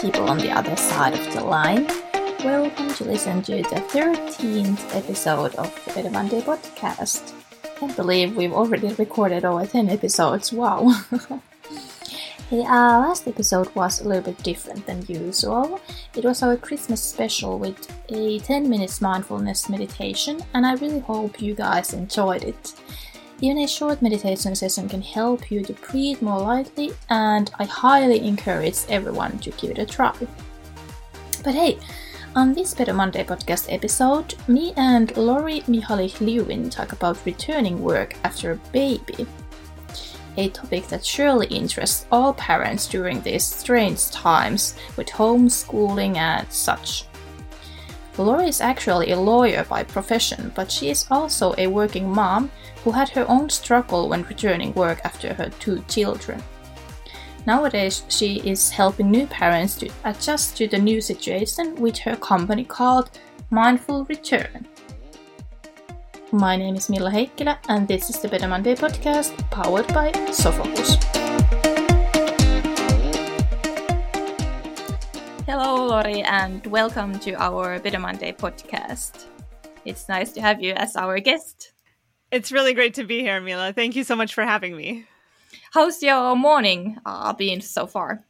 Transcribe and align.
people 0.00 0.30
on 0.30 0.38
the 0.38 0.50
other 0.50 0.74
side 0.76 1.12
of 1.12 1.34
the 1.34 1.44
line. 1.44 1.86
Welcome 2.42 2.88
to 2.94 3.04
listen 3.04 3.42
to 3.42 3.56
the 3.56 3.82
13th 3.92 4.96
episode 4.96 5.54
of 5.56 5.70
the 5.94 6.08
Monday 6.08 6.40
podcast. 6.40 7.34
I 7.62 7.78
can't 7.78 7.94
believe 7.94 8.34
we've 8.34 8.54
already 8.54 8.94
recorded 8.94 9.44
over 9.44 9.66
10 9.66 9.90
episodes. 9.90 10.52
Wow. 10.52 10.94
The 12.50 12.56
last 12.56 13.28
episode 13.28 13.72
was 13.76 14.00
a 14.00 14.08
little 14.08 14.24
bit 14.24 14.42
different 14.42 14.84
than 14.84 15.04
usual. 15.06 15.80
It 16.16 16.24
was 16.24 16.42
our 16.42 16.56
Christmas 16.56 17.00
special 17.00 17.60
with 17.60 17.78
a 18.08 18.40
10 18.40 18.68
minutes 18.68 19.00
mindfulness 19.00 19.68
meditation, 19.68 20.40
and 20.52 20.66
I 20.66 20.74
really 20.74 20.98
hope 20.98 21.40
you 21.40 21.54
guys 21.54 21.94
enjoyed 21.94 22.42
it. 22.42 22.74
Even 23.40 23.58
a 23.58 23.66
short 23.66 24.02
meditation 24.02 24.54
session 24.54 24.88
can 24.88 25.02
help 25.02 25.50
you 25.50 25.62
to 25.64 25.72
breathe 25.72 26.20
more 26.20 26.40
lightly, 26.40 26.92
and 27.08 27.50
I 27.58 27.64
highly 27.64 28.26
encourage 28.26 28.78
everyone 28.88 29.38
to 29.38 29.50
give 29.52 29.70
it 29.70 29.78
a 29.78 29.86
try. 29.86 30.14
But 31.42 31.54
hey, 31.54 31.78
on 32.36 32.52
this 32.52 32.74
Better 32.74 32.92
Monday 32.92 33.24
podcast 33.24 33.72
episode, 33.72 34.34
me 34.46 34.74
and 34.76 35.16
Lori 35.16 35.62
Mihalich-Levin 35.62 36.70
talk 36.70 36.92
about 36.92 37.24
returning 37.24 37.82
work 37.82 38.14
after 38.24 38.52
a 38.52 38.56
baby 38.72 39.26
a 40.36 40.48
topic 40.50 40.86
that 40.88 41.04
surely 41.04 41.46
interests 41.48 42.06
all 42.10 42.32
parents 42.34 42.86
during 42.86 43.20
these 43.22 43.44
strange 43.44 44.10
times 44.10 44.74
with 44.96 45.08
homeschooling 45.08 46.16
and 46.16 46.50
such. 46.52 47.04
Lori 48.20 48.48
is 48.48 48.60
actually 48.60 49.12
a 49.12 49.18
lawyer 49.18 49.64
by 49.64 49.82
profession, 49.82 50.52
but 50.54 50.70
she 50.70 50.90
is 50.90 51.06
also 51.10 51.54
a 51.56 51.66
working 51.66 52.08
mom 52.08 52.50
who 52.84 52.90
had 52.90 53.08
her 53.10 53.24
own 53.28 53.48
struggle 53.48 54.08
when 54.08 54.24
returning 54.24 54.74
work 54.74 55.00
after 55.04 55.34
her 55.34 55.50
two 55.58 55.82
children. 55.88 56.42
Nowadays, 57.46 58.04
she 58.08 58.40
is 58.40 58.70
helping 58.70 59.10
new 59.10 59.26
parents 59.26 59.76
to 59.76 59.90
adjust 60.04 60.56
to 60.58 60.68
the 60.68 60.78
new 60.78 61.00
situation 61.00 61.74
with 61.76 61.98
her 61.98 62.16
company 62.16 62.64
called 62.64 63.10
Mindful 63.50 64.04
Return. 64.04 64.66
My 66.32 66.56
name 66.56 66.76
is 66.76 66.88
Milla 66.90 67.10
Heikkilä, 67.10 67.58
and 67.68 67.88
this 67.88 68.10
is 68.10 68.20
the 68.20 68.28
Better 68.28 68.48
Monday 68.48 68.74
podcast 68.74 69.32
powered 69.50 69.88
by 69.88 70.12
Sofocus. 70.30 71.29
Hello, 75.62 75.88
Lori, 75.88 76.22
and 76.22 76.66
welcome 76.68 77.18
to 77.18 77.34
our 77.34 77.78
Better 77.80 77.98
Monday 77.98 78.32
podcast. 78.32 79.26
It's 79.84 80.08
nice 80.08 80.32
to 80.32 80.40
have 80.40 80.62
you 80.62 80.72
as 80.72 80.96
our 80.96 81.20
guest. 81.20 81.72
It's 82.30 82.50
really 82.50 82.72
great 82.72 82.94
to 82.94 83.04
be 83.04 83.20
here, 83.20 83.42
Milla. 83.42 83.74
Thank 83.74 83.94
you 83.94 84.02
so 84.02 84.16
much 84.16 84.32
for 84.32 84.42
having 84.42 84.74
me. 84.74 85.04
How's 85.72 86.02
your 86.02 86.34
morning 86.34 86.96
uh, 87.04 87.34
been 87.34 87.60
so 87.60 87.86
far? 87.86 88.24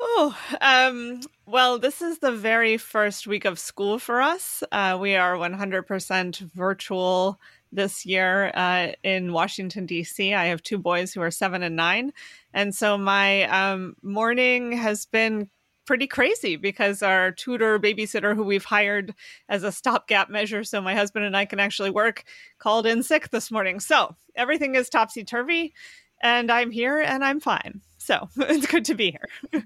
Oh, 0.00 0.36
um, 0.60 1.20
well, 1.46 1.78
this 1.78 2.02
is 2.02 2.18
the 2.18 2.32
very 2.32 2.76
first 2.76 3.28
week 3.28 3.44
of 3.44 3.60
school 3.60 4.00
for 4.00 4.20
us. 4.20 4.64
Uh, 4.72 4.98
we 5.00 5.14
are 5.14 5.36
100% 5.36 6.38
virtual 6.54 7.38
this 7.70 8.04
year 8.04 8.50
uh, 8.54 8.88
in 9.04 9.32
Washington, 9.32 9.86
D.C. 9.86 10.34
I 10.34 10.46
have 10.46 10.60
two 10.60 10.78
boys 10.78 11.14
who 11.14 11.20
are 11.20 11.30
seven 11.30 11.62
and 11.62 11.76
nine. 11.76 12.12
And 12.52 12.74
so 12.74 12.98
my 12.98 13.44
um, 13.44 13.94
morning 14.02 14.72
has 14.72 15.06
been 15.06 15.50
pretty 15.84 16.06
crazy 16.06 16.56
because 16.56 17.02
our 17.02 17.32
tutor 17.32 17.78
babysitter 17.78 18.34
who 18.34 18.44
we've 18.44 18.64
hired 18.64 19.14
as 19.48 19.62
a 19.62 19.72
stopgap 19.72 20.30
measure 20.30 20.64
so 20.64 20.80
my 20.80 20.94
husband 20.94 21.24
and 21.24 21.36
I 21.36 21.44
can 21.44 21.60
actually 21.60 21.90
work 21.90 22.24
called 22.58 22.86
in 22.86 23.02
sick 23.02 23.30
this 23.30 23.50
morning. 23.50 23.80
So 23.80 24.16
everything 24.34 24.74
is 24.74 24.88
topsy 24.88 25.24
turvy 25.24 25.74
and 26.22 26.50
I'm 26.50 26.70
here 26.70 27.00
and 27.00 27.24
I'm 27.24 27.40
fine. 27.40 27.80
So 27.98 28.28
it's 28.36 28.66
good 28.66 28.84
to 28.86 28.94
be 28.94 29.12
here. 29.12 29.64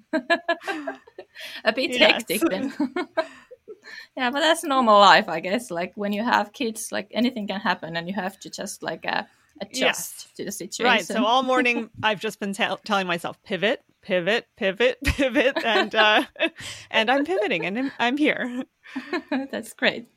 a 1.64 1.72
bit 1.72 1.91
yes. 1.98 2.12
hectic 2.12 2.42
then. 2.48 2.72
yeah, 4.16 4.30
but 4.30 4.41
that's 4.41 4.64
normal 4.64 4.98
life, 4.98 5.28
I 5.28 5.40
guess. 5.40 5.70
Like 5.70 5.92
when 5.96 6.12
you 6.12 6.23
have 6.23 6.52
kids, 6.52 6.92
like 6.92 7.08
anything 7.12 7.46
can 7.48 7.61
happen, 7.61 7.96
and 7.96 8.08
you 8.08 8.14
have 8.14 8.39
to 8.40 8.51
just 8.51 8.83
like 8.83 9.05
uh, 9.07 9.24
adjust 9.61 9.80
yes. 9.80 10.28
to 10.36 10.45
the 10.45 10.52
situation. 10.52 10.86
Right. 10.86 11.05
So 11.05 11.24
all 11.24 11.42
morning, 11.42 11.90
I've 12.02 12.20
just 12.20 12.39
been 12.39 12.52
t- 12.52 12.64
telling 12.84 13.07
myself, 13.07 13.42
pivot, 13.42 13.83
pivot, 14.03 14.47
pivot, 14.57 14.98
pivot, 15.05 15.63
and 15.64 15.95
uh, 15.95 16.25
and 16.91 17.11
I'm 17.11 17.25
pivoting, 17.25 17.67
and 17.67 17.79
I'm, 17.79 17.92
I'm 17.98 18.17
here. 18.17 18.64
That's 19.31 19.75
great. 19.75 20.09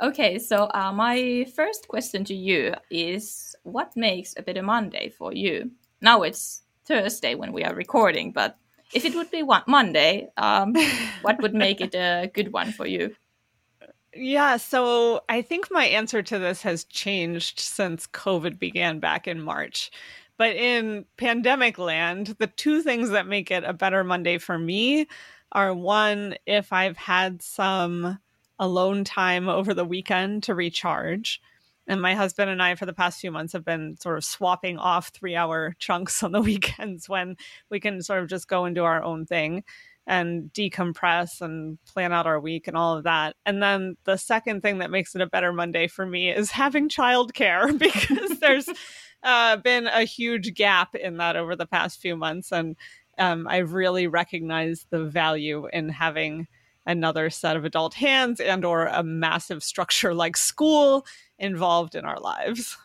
Okay, 0.00 0.38
so 0.38 0.68
uh, 0.72 0.92
my 0.92 1.46
first 1.54 1.88
question 1.88 2.24
to 2.24 2.34
you 2.34 2.74
is, 2.90 3.54
what 3.62 3.96
makes 3.96 4.34
a 4.36 4.42
better 4.42 4.62
Monday 4.62 5.08
for 5.10 5.32
you? 5.32 5.70
Now 6.00 6.22
it's 6.22 6.62
Thursday 6.84 7.34
when 7.34 7.52
we 7.52 7.64
are 7.64 7.74
recording, 7.74 8.32
but 8.32 8.58
if 8.92 9.04
it 9.04 9.14
would 9.14 9.30
be 9.30 9.42
one 9.42 9.62
Monday, 9.66 10.28
um, 10.36 10.74
what 11.22 11.40
would 11.42 11.54
make 11.54 11.80
it 11.80 11.94
a 11.94 12.30
good 12.32 12.52
one 12.52 12.72
for 12.72 12.86
you? 12.86 13.14
Yeah, 14.16 14.58
so 14.58 15.22
I 15.28 15.42
think 15.42 15.68
my 15.70 15.86
answer 15.86 16.22
to 16.22 16.38
this 16.38 16.62
has 16.62 16.84
changed 16.84 17.58
since 17.58 18.06
COVID 18.06 18.60
began 18.60 19.00
back 19.00 19.26
in 19.26 19.40
March. 19.40 19.90
But 20.36 20.56
in 20.56 21.04
pandemic 21.16 21.78
land, 21.78 22.36
the 22.38 22.48
two 22.48 22.82
things 22.82 23.10
that 23.10 23.26
make 23.26 23.50
it 23.50 23.64
a 23.64 23.72
better 23.72 24.02
Monday 24.02 24.38
for 24.38 24.58
me 24.58 25.06
are 25.52 25.72
one, 25.72 26.34
if 26.46 26.72
I've 26.72 26.96
had 26.96 27.40
some 27.40 28.18
alone 28.58 29.04
time 29.04 29.48
over 29.48 29.74
the 29.74 29.84
weekend 29.84 30.44
to 30.44 30.54
recharge. 30.54 31.40
And 31.86 32.00
my 32.00 32.14
husband 32.14 32.50
and 32.50 32.62
I, 32.62 32.76
for 32.76 32.86
the 32.86 32.94
past 32.94 33.20
few 33.20 33.30
months, 33.30 33.52
have 33.52 33.64
been 33.64 33.96
sort 34.00 34.16
of 34.16 34.24
swapping 34.24 34.78
off 34.78 35.08
three 35.08 35.36
hour 35.36 35.74
chunks 35.78 36.22
on 36.22 36.32
the 36.32 36.40
weekends 36.40 37.08
when 37.08 37.36
we 37.70 37.78
can 37.78 38.02
sort 38.02 38.22
of 38.22 38.28
just 38.28 38.48
go 38.48 38.64
and 38.64 38.74
do 38.74 38.84
our 38.84 39.02
own 39.02 39.26
thing 39.26 39.64
and 40.06 40.52
decompress 40.52 41.40
and 41.40 41.78
plan 41.86 42.12
out 42.12 42.26
our 42.26 42.38
week 42.38 42.68
and 42.68 42.76
all 42.76 42.96
of 42.96 43.04
that. 43.04 43.36
And 43.46 43.62
then 43.62 43.96
the 44.04 44.16
second 44.16 44.60
thing 44.60 44.78
that 44.78 44.90
makes 44.90 45.14
it 45.14 45.22
a 45.22 45.26
better 45.26 45.52
Monday 45.52 45.86
for 45.88 46.04
me 46.04 46.30
is 46.30 46.50
having 46.50 46.88
childcare 46.88 47.76
because 47.78 48.38
there's 48.38 48.68
uh, 49.24 49.56
been 49.56 49.86
a 49.86 50.04
huge 50.04 50.54
gap 50.54 50.94
in 50.94 51.16
that 51.16 51.36
over 51.36 51.56
the 51.56 51.66
past 51.66 52.00
few 52.00 52.16
months. 52.16 52.52
And 52.52 52.76
um, 53.18 53.46
I've 53.48 53.72
really 53.72 54.06
recognized 54.06 54.86
the 54.90 55.04
value 55.04 55.66
in 55.72 55.88
having 55.88 56.46
another 56.86 57.30
set 57.30 57.56
of 57.56 57.64
adult 57.64 57.94
hands 57.94 58.40
and 58.40 58.64
or 58.64 58.86
a 58.86 59.02
massive 59.02 59.62
structure 59.62 60.14
like 60.24 60.36
school 60.36 61.06
involved 61.38 61.94
in 61.94 62.04
our 62.04 62.20
lives. 62.20 62.76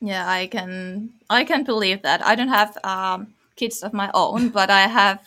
Yeah 0.00 0.26
i 0.28 0.46
can 0.46 1.10
i 1.28 1.44
can 1.44 1.62
believe 1.62 2.02
that. 2.02 2.24
I 2.24 2.34
don't 2.34 2.48
have 2.48 2.78
um, 2.84 3.34
kids 3.56 3.82
of 3.82 3.92
my 3.92 4.10
own 4.14 4.48
but 4.48 4.70
i 4.70 4.86
have 4.88 5.20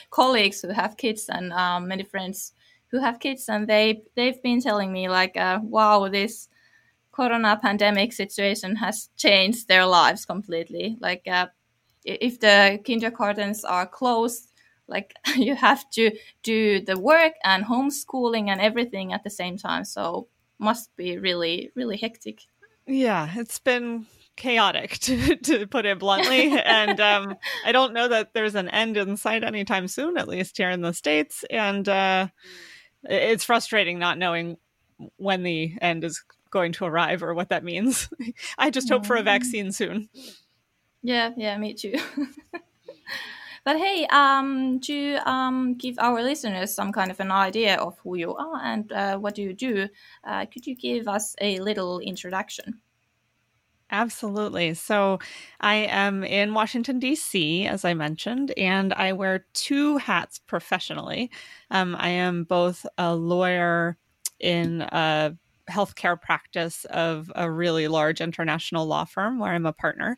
colleagues 0.10 0.62
who 0.62 0.68
have 0.68 0.96
kids 0.96 1.28
and 1.28 1.52
um, 1.52 1.88
many 1.88 2.04
friends 2.04 2.52
who 2.88 3.00
have 3.00 3.18
kids. 3.20 3.48
And 3.48 3.66
they 3.66 4.02
they've 4.14 4.40
been 4.42 4.60
telling 4.60 4.92
me 4.92 5.08
like 5.08 5.36
uh, 5.36 5.58
wow 5.62 6.08
this 6.08 6.48
corona 7.14 7.58
pandemic 7.60 8.12
situation 8.12 8.76
has 8.76 9.08
changed 9.16 9.68
their 9.68 9.86
lives 9.86 10.24
completely. 10.24 10.96
Like 11.00 11.22
uh, 11.28 11.46
if 12.04 12.40
the 12.40 12.80
kindergartens 12.84 13.64
are 13.64 13.86
closed 13.86 14.50
like 14.86 15.14
you 15.36 15.54
have 15.54 15.88
to 15.90 16.10
do 16.42 16.80
the 16.80 16.98
work 16.98 17.32
and 17.42 17.64
homeschooling 17.64 18.48
and 18.48 18.60
everything 18.60 19.12
at 19.12 19.24
the 19.24 19.30
same 19.30 19.56
time. 19.56 19.84
So 19.84 20.28
must 20.58 20.94
be 20.96 21.18
really 21.18 21.70
really 21.74 21.96
hectic. 21.96 22.42
Yeah 22.86 23.28
it's 23.34 23.58
been 23.58 24.06
chaotic 24.36 24.98
to, 25.06 25.36
to 25.36 25.66
put 25.66 25.86
it 25.86 25.98
bluntly. 25.98 26.58
And 26.58 27.00
um, 27.00 27.36
i 27.64 27.72
don't 27.72 27.94
know 27.94 28.08
that 28.08 28.34
there's 28.34 28.54
an 28.54 28.68
end 28.68 28.96
in 28.96 29.16
sight 29.16 29.44
anytime 29.44 29.88
soon 29.88 30.16
at 30.18 30.28
least 30.28 30.56
here 30.56 30.70
in 30.70 30.82
the 30.82 30.92
states. 30.92 31.44
And 31.50 31.88
uh, 31.88 32.28
it's 33.04 33.44
frustrating 33.44 33.98
not 33.98 34.18
knowing 34.18 34.56
when 35.16 35.42
the 35.42 35.74
end 35.80 36.04
is 36.04 36.22
going 36.54 36.72
to 36.72 36.86
arrive 36.86 37.22
or 37.22 37.34
what 37.34 37.50
that 37.50 37.62
means 37.62 38.08
i 38.58 38.70
just 38.70 38.88
hope 38.88 39.04
for 39.04 39.16
a 39.16 39.22
vaccine 39.22 39.70
soon 39.70 40.08
yeah 41.02 41.30
yeah 41.36 41.58
me 41.58 41.74
too 41.74 41.94
But 43.64 43.78
hey, 43.78 44.06
um, 44.08 44.78
to 44.80 45.16
um, 45.24 45.74
give 45.74 45.98
our 45.98 46.22
listeners 46.22 46.74
some 46.74 46.92
kind 46.92 47.10
of 47.10 47.18
an 47.18 47.30
idea 47.30 47.76
of 47.76 47.98
who 48.00 48.14
you 48.14 48.34
are 48.34 48.60
and 48.62 48.92
uh, 48.92 49.16
what 49.16 49.34
do 49.34 49.42
you 49.42 49.54
do, 49.54 49.88
uh, 50.22 50.44
could 50.44 50.66
you 50.66 50.76
give 50.76 51.08
us 51.08 51.34
a 51.40 51.58
little 51.60 51.98
introduction? 51.98 52.82
Absolutely. 53.90 54.74
So 54.74 55.18
I 55.60 55.76
am 55.76 56.24
in 56.24 56.52
Washington, 56.52 56.98
D.C., 56.98 57.66
as 57.66 57.86
I 57.86 57.94
mentioned, 57.94 58.52
and 58.58 58.92
I 58.92 59.12
wear 59.12 59.46
two 59.54 59.96
hats 59.96 60.38
professionally. 60.38 61.30
Um, 61.70 61.96
I 61.98 62.08
am 62.10 62.44
both 62.44 62.84
a 62.98 63.14
lawyer 63.14 63.96
in 64.40 64.82
a 64.82 65.36
healthcare 65.70 66.20
practice 66.20 66.84
of 66.86 67.32
a 67.34 67.50
really 67.50 67.88
large 67.88 68.20
international 68.20 68.86
law 68.86 69.04
firm 69.04 69.38
where 69.38 69.52
I'm 69.52 69.66
a 69.66 69.72
partner. 69.72 70.16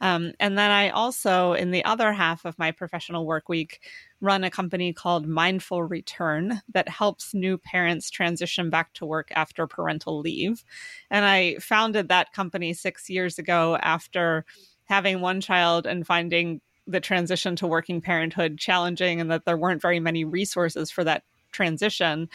Um, 0.00 0.32
and 0.40 0.58
then 0.58 0.70
I 0.70 0.90
also, 0.90 1.54
in 1.54 1.70
the 1.70 1.84
other 1.84 2.12
half 2.12 2.44
of 2.44 2.58
my 2.58 2.70
professional 2.70 3.26
work 3.26 3.48
week, 3.48 3.80
run 4.20 4.44
a 4.44 4.50
company 4.50 4.92
called 4.92 5.26
Mindful 5.26 5.82
Return 5.82 6.60
that 6.72 6.88
helps 6.88 7.32
new 7.32 7.56
parents 7.56 8.10
transition 8.10 8.68
back 8.70 8.92
to 8.94 9.06
work 9.06 9.28
after 9.34 9.66
parental 9.66 10.20
leave. 10.20 10.64
And 11.10 11.24
I 11.24 11.56
founded 11.56 12.08
that 12.08 12.32
company 12.32 12.74
six 12.74 13.08
years 13.08 13.38
ago 13.38 13.78
after 13.80 14.44
having 14.84 15.20
one 15.20 15.40
child 15.40 15.86
and 15.86 16.06
finding 16.06 16.60
the 16.86 17.00
transition 17.00 17.56
to 17.56 17.66
working 17.66 18.00
parenthood 18.00 18.58
challenging 18.58 19.20
and 19.20 19.30
that 19.30 19.44
there 19.44 19.56
weren't 19.56 19.82
very 19.82 19.98
many 19.98 20.24
resources 20.24 20.90
for 20.90 21.04
that 21.04 21.24
transition 21.52 22.28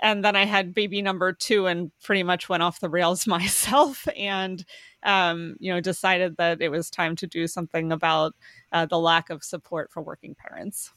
and 0.00 0.24
then 0.24 0.34
I 0.34 0.44
had 0.46 0.74
baby 0.74 1.02
number 1.02 1.32
two 1.32 1.66
and 1.66 1.90
pretty 2.02 2.22
much 2.22 2.48
went 2.48 2.62
off 2.62 2.80
the 2.80 2.88
rails 2.88 3.26
myself 3.26 4.06
and 4.16 4.64
um, 5.02 5.56
you 5.60 5.72
know 5.72 5.80
decided 5.80 6.36
that 6.36 6.60
it 6.60 6.70
was 6.70 6.90
time 6.90 7.16
to 7.16 7.26
do 7.26 7.46
something 7.46 7.92
about 7.92 8.34
uh, 8.72 8.86
the 8.86 8.98
lack 8.98 9.30
of 9.30 9.44
support 9.44 9.90
for 9.92 10.02
working 10.02 10.34
parents. 10.34 10.92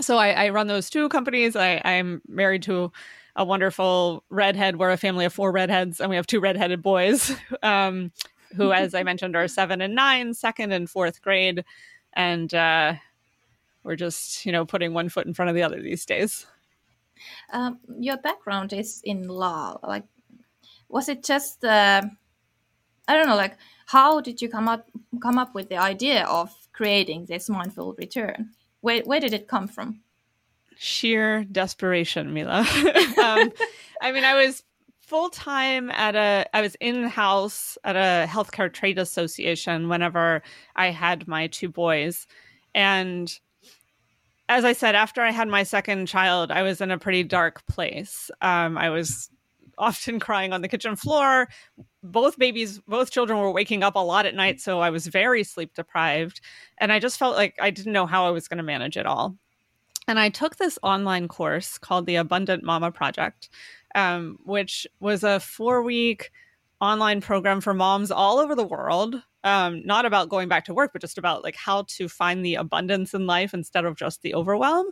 So 0.00 0.16
I, 0.16 0.30
I 0.30 0.48
run 0.50 0.68
those 0.68 0.90
two 0.90 1.08
companies. 1.08 1.56
I, 1.56 1.82
I'm 1.84 2.22
married 2.28 2.62
to 2.64 2.92
a 3.34 3.44
wonderful 3.44 4.24
redhead. 4.30 4.76
We're 4.76 4.92
a 4.92 4.96
family 4.96 5.24
of 5.24 5.32
four 5.32 5.50
redheads, 5.50 6.00
and 6.00 6.08
we 6.08 6.16
have 6.16 6.26
two 6.26 6.40
redheaded 6.40 6.82
boys, 6.82 7.34
um, 7.62 8.12
who, 8.56 8.72
as 8.72 8.94
I 8.94 9.02
mentioned, 9.02 9.34
are 9.34 9.48
seven 9.48 9.80
and 9.80 9.94
nine, 9.94 10.34
second 10.34 10.72
and 10.72 10.88
fourth 10.88 11.20
grade, 11.20 11.64
and 12.12 12.52
uh, 12.54 12.94
we're 13.82 13.96
just 13.96 14.46
you 14.46 14.52
know 14.52 14.64
putting 14.64 14.94
one 14.94 15.08
foot 15.08 15.26
in 15.26 15.34
front 15.34 15.48
of 15.48 15.54
the 15.54 15.62
other 15.62 15.82
these 15.82 16.06
days. 16.06 16.46
Um, 17.52 17.78
your 17.98 18.16
background 18.16 18.72
is 18.72 19.00
in 19.04 19.28
law. 19.28 19.78
Like, 19.82 20.04
was 20.88 21.08
it 21.08 21.24
just 21.24 21.64
uh, 21.64 22.02
I 23.08 23.14
don't 23.14 23.26
know, 23.26 23.36
like 23.36 23.56
how 23.86 24.20
did 24.20 24.42
you 24.42 24.48
come 24.48 24.68
up 24.68 24.88
come 25.22 25.38
up 25.38 25.54
with 25.54 25.68
the 25.70 25.78
idea 25.78 26.24
of 26.24 26.54
creating 26.72 27.24
this 27.24 27.48
mindful 27.48 27.94
return? 27.98 28.50
Where 28.82 29.02
where 29.02 29.20
did 29.20 29.32
it 29.32 29.48
come 29.48 29.66
from? 29.66 30.00
Sheer 30.76 31.44
desperation, 31.44 32.32
Milla. 32.32 32.60
um, 33.18 33.52
I 34.00 34.12
mean, 34.12 34.24
I 34.24 34.34
was 34.34 34.62
full 35.00 35.30
time 35.30 35.90
at 35.90 36.14
a 36.14 36.46
I 36.52 36.60
was 36.60 36.76
in 36.80 37.04
house 37.04 37.78
at 37.82 37.96
a 37.96 38.28
healthcare 38.28 38.70
trade 38.70 38.98
association 38.98 39.88
whenever 39.88 40.42
I 40.76 40.90
had 40.90 41.26
my 41.26 41.46
two 41.46 41.70
boys. 41.70 42.26
And 42.74 43.36
as 44.48 44.64
I 44.64 44.72
said, 44.72 44.94
after 44.94 45.20
I 45.20 45.30
had 45.30 45.48
my 45.48 45.62
second 45.62 46.06
child, 46.06 46.50
I 46.50 46.62
was 46.62 46.80
in 46.80 46.90
a 46.90 46.98
pretty 46.98 47.22
dark 47.22 47.66
place. 47.66 48.30
Um, 48.40 48.78
I 48.78 48.90
was 48.90 49.30
often 49.76 50.18
crying 50.20 50.52
on 50.52 50.62
the 50.62 50.68
kitchen 50.68 50.96
floor. 50.96 51.48
Both 52.02 52.38
babies, 52.38 52.80
both 52.88 53.10
children 53.10 53.38
were 53.38 53.50
waking 53.50 53.82
up 53.82 53.94
a 53.94 54.00
lot 54.00 54.26
at 54.26 54.34
night. 54.34 54.60
So 54.60 54.80
I 54.80 54.90
was 54.90 55.06
very 55.06 55.44
sleep 55.44 55.74
deprived. 55.74 56.40
And 56.78 56.92
I 56.92 56.98
just 56.98 57.18
felt 57.18 57.36
like 57.36 57.56
I 57.60 57.70
didn't 57.70 57.92
know 57.92 58.06
how 58.06 58.26
I 58.26 58.30
was 58.30 58.48
going 58.48 58.58
to 58.58 58.64
manage 58.64 58.96
it 58.96 59.06
all. 59.06 59.36
And 60.06 60.18
I 60.18 60.30
took 60.30 60.56
this 60.56 60.78
online 60.82 61.28
course 61.28 61.76
called 61.76 62.06
the 62.06 62.16
Abundant 62.16 62.64
Mama 62.64 62.90
Project, 62.90 63.50
um, 63.94 64.38
which 64.44 64.86
was 65.00 65.22
a 65.22 65.38
four 65.40 65.82
week 65.82 66.30
online 66.80 67.20
program 67.20 67.60
for 67.60 67.74
moms 67.74 68.10
all 68.10 68.38
over 68.38 68.54
the 68.54 68.64
world 68.64 69.22
um, 69.44 69.82
not 69.84 70.04
about 70.04 70.28
going 70.28 70.48
back 70.48 70.64
to 70.66 70.74
work, 70.74 70.90
but 70.92 71.00
just 71.00 71.18
about 71.18 71.42
like 71.42 71.56
how 71.56 71.84
to 71.88 72.08
find 72.08 72.44
the 72.44 72.56
abundance 72.56 73.14
in 73.14 73.26
life 73.26 73.54
instead 73.54 73.84
of 73.84 73.96
just 73.96 74.22
the 74.22 74.34
overwhelm. 74.34 74.86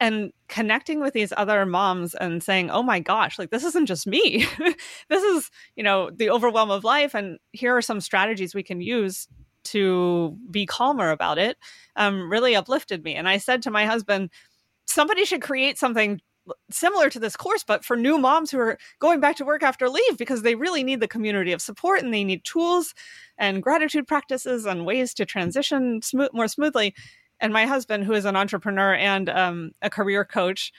And 0.00 0.32
connecting 0.48 1.00
with 1.00 1.14
these 1.14 1.32
other 1.36 1.64
moms 1.64 2.14
and 2.14 2.42
saying, 2.42 2.70
oh 2.70 2.82
my 2.82 2.98
gosh, 2.98 3.38
like 3.38 3.50
this 3.50 3.64
isn't 3.64 3.86
just 3.86 4.06
me. 4.06 4.46
this 5.08 5.22
is, 5.22 5.50
you 5.76 5.84
know, 5.84 6.10
the 6.10 6.30
overwhelm 6.30 6.70
of 6.70 6.82
life. 6.82 7.14
And 7.14 7.38
here 7.52 7.76
are 7.76 7.82
some 7.82 8.00
strategies 8.00 8.54
we 8.54 8.64
can 8.64 8.80
use 8.80 9.28
to 9.64 10.36
be 10.50 10.66
calmer 10.66 11.10
about 11.10 11.38
it 11.38 11.56
um, 11.94 12.28
really 12.28 12.56
uplifted 12.56 13.04
me. 13.04 13.14
And 13.14 13.28
I 13.28 13.38
said 13.38 13.62
to 13.62 13.70
my 13.70 13.86
husband, 13.86 14.30
somebody 14.86 15.24
should 15.24 15.42
create 15.42 15.78
something 15.78 16.20
similar 16.70 17.08
to 17.10 17.20
this 17.20 17.36
course, 17.36 17.64
but 17.64 17.84
for 17.84 17.96
new 17.96 18.18
moms 18.18 18.50
who 18.50 18.58
are 18.58 18.78
going 18.98 19.20
back 19.20 19.36
to 19.36 19.44
work 19.44 19.62
after 19.62 19.88
leave 19.88 20.18
because 20.18 20.42
they 20.42 20.54
really 20.54 20.82
need 20.82 21.00
the 21.00 21.08
community 21.08 21.52
of 21.52 21.62
support 21.62 22.02
and 22.02 22.12
they 22.12 22.24
need 22.24 22.44
tools 22.44 22.94
and 23.38 23.62
gratitude 23.62 24.06
practices 24.06 24.66
and 24.66 24.86
ways 24.86 25.14
to 25.14 25.24
transition 25.24 26.00
more 26.32 26.48
smoothly. 26.48 26.94
And 27.40 27.52
my 27.52 27.66
husband, 27.66 28.04
who 28.04 28.12
is 28.12 28.24
an 28.24 28.36
entrepreneur 28.36 28.94
and 28.94 29.28
um, 29.28 29.72
a 29.82 29.90
career 29.90 30.24
coach, 30.24 30.72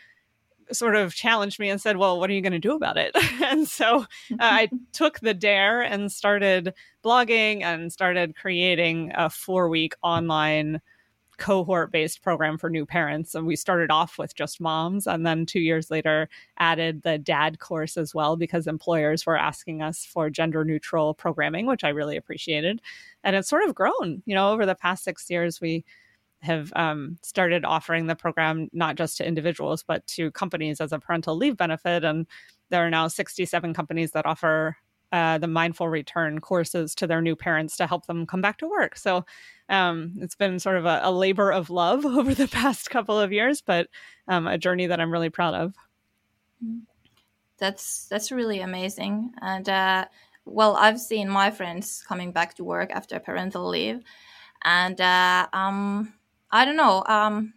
sort 0.72 0.96
of 0.96 1.14
challenged 1.14 1.60
me 1.60 1.70
and 1.70 1.82
said, 1.82 1.98
Well, 1.98 2.20
what 2.20 2.30
are 2.30 2.34
you 2.34 2.42
going 2.42 2.54
to 2.54 2.60
do 2.60 2.76
about 2.76 2.98
it? 2.98 3.12
and 3.44 3.68
so 3.68 4.02
uh, 4.02 4.06
I 4.40 4.70
took 4.94 5.20
the 5.20 5.34
dare 5.34 5.82
and 5.82 6.12
started 6.12 6.74
blogging 7.04 7.64
and 7.64 7.92
started 7.92 8.36
creating 8.36 9.12
a 9.16 9.30
four 9.30 9.70
week 9.70 9.94
online 10.02 10.82
cohort 11.38 11.92
based 11.92 12.22
program 12.22 12.58
for 12.58 12.70
new 12.70 12.86
parents. 12.86 13.36
And 13.36 13.46
we 13.46 13.56
started 13.56 13.92
off 13.92 14.18
with 14.18 14.36
just 14.36 14.62
moms. 14.62 15.08
And 15.08 15.26
then 15.26 15.46
two 15.46 15.60
years 15.60 15.90
later, 15.90 16.30
added 16.58 17.02
the 17.04 17.18
dad 17.18 17.60
course 17.60 17.98
as 17.98 18.14
well 18.14 18.36
because 18.36 18.68
employers 18.68 19.26
were 19.26 19.38
asking 19.38 19.82
us 19.82 20.06
for 20.06 20.30
gender 20.30 20.64
neutral 20.64 21.14
programming, 21.14 21.66
which 21.66 21.84
I 21.84 21.90
really 21.90 22.18
appreciated. 22.18 22.82
And 23.24 23.36
it's 23.36 23.50
sort 23.50 23.68
of 23.68 23.76
grown. 23.76 24.22
You 24.26 24.36
know, 24.36 24.52
over 24.52 24.66
the 24.66 24.76
past 24.76 25.04
six 25.04 25.30
years, 25.30 25.60
we 25.60 25.86
have 26.42 26.74
um, 26.76 27.18
started 27.24 27.64
offering 27.64 28.08
the 28.08 28.16
program 28.16 28.70
not 28.74 28.96
just 28.96 29.18
to 29.18 29.28
individuals, 29.28 29.82
but 29.82 30.06
to 30.08 30.30
companies 30.32 30.82
as 30.82 30.92
a 30.92 31.00
parental 31.00 31.38
leave 31.38 31.56
benefit. 31.56 32.04
And 32.04 32.28
there 32.70 32.86
are 32.86 32.90
now 32.90 33.08
67 33.08 33.74
companies 33.74 34.12
that 34.12 34.26
offer 34.26 34.76
uh, 35.14 35.38
the 35.38 35.48
mindful 35.48 35.88
return 35.88 36.42
courses 36.42 36.96
to 36.96 37.06
their 37.06 37.22
new 37.22 37.36
parents 37.36 37.78
to 37.78 37.86
help 37.86 38.08
them 38.08 38.26
come 38.26 38.42
back 38.42 38.58
to 38.58 38.68
work. 38.68 38.98
So 38.98 39.24
um, 39.70 40.16
it's 40.20 40.34
been 40.34 40.58
sort 40.60 40.76
of 40.76 40.86
a, 40.86 41.02
a, 41.04 41.12
labor 41.12 41.52
of 41.52 41.70
love 41.70 42.04
over 42.06 42.34
the 42.34 42.48
past 42.48 42.90
couple 42.90 43.20
of 43.20 43.32
years, 43.32 43.62
but 43.62 43.88
um, 44.28 44.48
a 44.48 44.58
journey 44.58 44.88
that 44.88 45.00
I'm 45.00 45.12
really 45.12 45.30
proud 45.30 45.54
of. 45.54 45.76
That's 47.60 48.08
that's 48.08 48.32
really 48.32 48.62
amazing, 48.62 49.34
and 49.42 49.70
uh, 49.70 50.06
well, 50.46 50.76
I've 50.76 51.00
seen 51.00 51.30
my 51.30 51.52
friends 51.52 52.04
coming 52.08 52.32
back 52.32 52.56
to 52.56 52.64
work 52.64 52.92
after 52.92 53.20
parental 53.20 53.68
leave, 53.70 54.02
and 54.66 55.00
uh, 55.00 55.48
um, 55.54 56.14
I 56.52 56.66
don't 56.66 56.76
know. 56.76 57.04
Um, 57.06 57.54